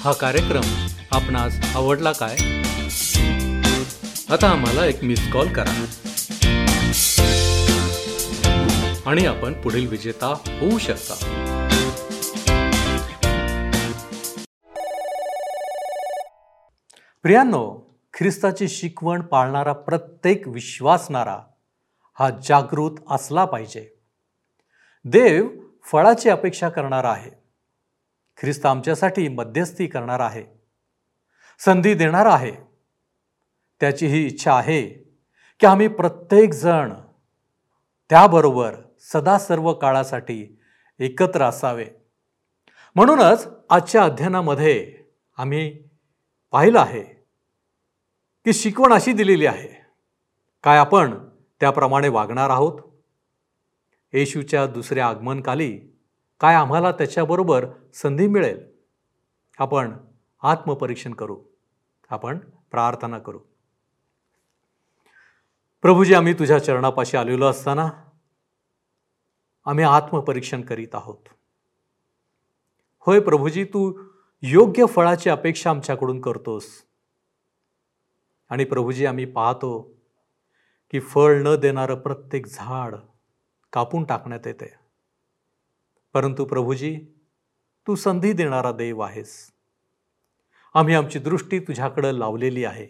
हा 0.01 0.12
कार्यक्रम 0.12 0.87
आपणास 1.11 1.77
आवडला 1.77 2.12
काय? 2.12 2.37
आता 4.31 4.51
आम्हाला 4.51 4.87
एक 4.87 5.05
मिस 5.05 5.33
कॉल 5.33 5.53
करा. 5.53 5.85
आणि 9.07 9.27
आपण 9.27 9.61
पुढील 9.61 9.88
विजेता 9.88 10.27
होऊ 10.27 10.79
शकता. 10.79 11.15
प्रियांनो 17.23 17.81
ख्रिस्ताची 18.15 18.69
शिकवण 18.69 19.23
पाळणारा 19.23 19.73
प्रत्येक 19.73 20.49
विश्वासणारा 20.49 21.38
हा 22.19 22.31
जागृत 22.31 22.91
असला 23.11 23.45
पाहिजे. 23.45 23.91
देव 25.05 25.49
फळाची 25.85 26.29
अपेक्षा 26.29 26.69
करणार 26.69 27.05
आहे. 27.05 27.31
ख्रिस्त 28.41 28.67
आमच्यासाठी 28.67 29.29
मध्यस्थी 29.29 29.87
करणार 29.87 30.21
आहे. 30.21 30.45
संधी 31.59 31.95
देणार 31.95 32.27
आहे. 32.27 32.53
त्याची 33.81 34.07
ही 34.07 34.27
इच्छा 34.27 34.55
आहे 34.55 34.83
की 35.61 35.67
आम्ही 35.67 35.88
प्रत्येक 35.88 36.53
जण 36.53 36.93
त्याबरोबर 38.11 38.75
सदा 39.12 39.38
सर्व 39.38 39.72
काळासाठी 39.72 40.61
एकत्र 40.98 41.42
असावे. 41.42 41.87
म्हणूनच 42.94 43.48
आजच्या 43.70 44.05
अध्ययनामध्ये 44.05 44.98
आम्ही 45.37 45.88
पाहिलं 46.51 46.81
आहे 46.81 47.03
की 48.44 48.53
शिकवण 48.53 48.92
अशी 48.92 49.12
दिलेली 49.12 49.46
आहे. 49.46 49.83
काय 50.62 50.79
आपण 50.79 51.29
त्याप्रमाणे 51.61 52.09
वागणार 52.09 52.51
आहोत? 52.51 52.81
येशूच्या 54.12 54.66
दुसऱ्या 54.66 55.09
आगमनकाली 55.09 55.79
काय 56.40 56.55
आम्हाला 56.55 56.92
त्याच्याबरोबर 56.92 57.66
संधी 57.94 58.27
मिळेल? 58.27 58.72
आपण 59.59 59.96
आत्मपरीक्षण 60.42 61.14
करू. 61.14 61.42
आपण 62.11 62.38
प्रार्थना 62.70 63.18
करू. 63.18 63.38
प्रभूजी 65.83 66.14
आम्ही 66.14 66.33
तुझ्या 66.33 66.59
चरणापाशी 66.59 67.16
आलेलो 67.16 67.46
असताना 67.46 67.90
आम्ही 69.64 69.85
आत्मपरीक्षण 69.85 70.62
करीत 70.62 70.94
आहोत. 70.94 71.29
होय 72.98 73.20
प्रभूजी 73.20 73.64
तू 73.64 74.03
योग्य 74.42 74.87
फळाची 74.87 75.31
अपेक्षा 75.31 75.70
आमच्याकडून 75.70 76.20
करतोस. 76.20 76.66
आणि 78.51 78.64
प्रभूजी 78.64 79.07
आम्ही 79.07 79.25
पाहतो 79.25 79.96
की 80.90 81.01
फळ 81.01 81.42
न 81.42 81.57
देणारं 81.57 81.94
प्रत्येक 81.94 82.46
झाड 82.46 82.94
कापून 83.72 84.05
टाकण्यात 84.05 84.46
येते 84.46 84.75
परंतु 86.14 86.44
प्रभूजी 86.44 86.96
तू 87.87 87.94
संधी 87.94 88.33
देणारा 88.33 88.72
देव 88.72 89.01
आहेस. 89.01 89.53
आम्ही 90.75 90.94
आमची 90.94 91.18
दृष्टी 91.18 91.59
तुझ्याकडं 91.59 92.11
लावलेली 92.11 92.64
आहे. 92.64 92.87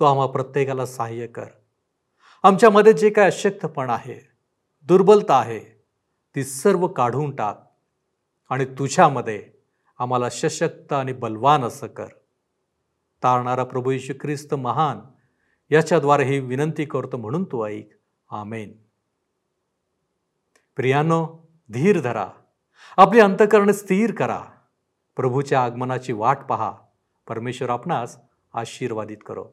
तो 0.00 0.04
आम्हा 0.04 0.26
प्रत्येकाला 0.26 0.86
सहाय्य 0.86 1.26
कर. 1.26 1.46
आमच्यामध्ये 2.42 2.92
जे 2.92 3.10
काय 3.10 3.26
अशक्तपण 3.26 3.90
आहे 3.90 4.27
दुर्बलता 4.88 5.38
आहे 5.38 5.58
ती 6.34 6.44
सर्व 6.44 6.86
काढून 6.86 7.36
टाक 7.36 7.70
आणि 8.50 8.64
तुझ्यामध्ये 8.64 9.50
आम्हाला 9.98 10.30
सशक्त 10.30 10.92
आणि 10.92 11.12
बलवान 11.12 11.64
असं 11.64 11.86
कर. 11.86 12.06
तारणारा 13.22 13.64
प्रभू 13.64 13.90
यशू 13.90 14.12
ख्रिस्त 14.20 14.54
महान 14.54 14.98
याच्याद्वारे 15.70 16.24
ही 16.24 16.40
विनंती 16.40 16.84
करतो 16.84 17.16
म्हणून 17.16 17.44
तू 17.44 17.66
ऐक. 17.66 17.88
आमेन. 18.30 18.72
प्रियानो 20.76 21.48
धीर 21.72 22.00
धरा. 22.00 22.28
आपली 22.96 23.20
अंतकरण 23.20 23.70
स्थिर 23.70 24.14
करा. 24.14 24.44
प्रभूच्या 25.16 25.64
आगमनाची 25.64 26.12
वाट 26.12 26.38
पहा. 26.38 26.72
परमेश्वर 27.28 27.70
आपणास 27.70 28.18
आशीर्वादित 28.54 29.18
करो. 29.26 29.48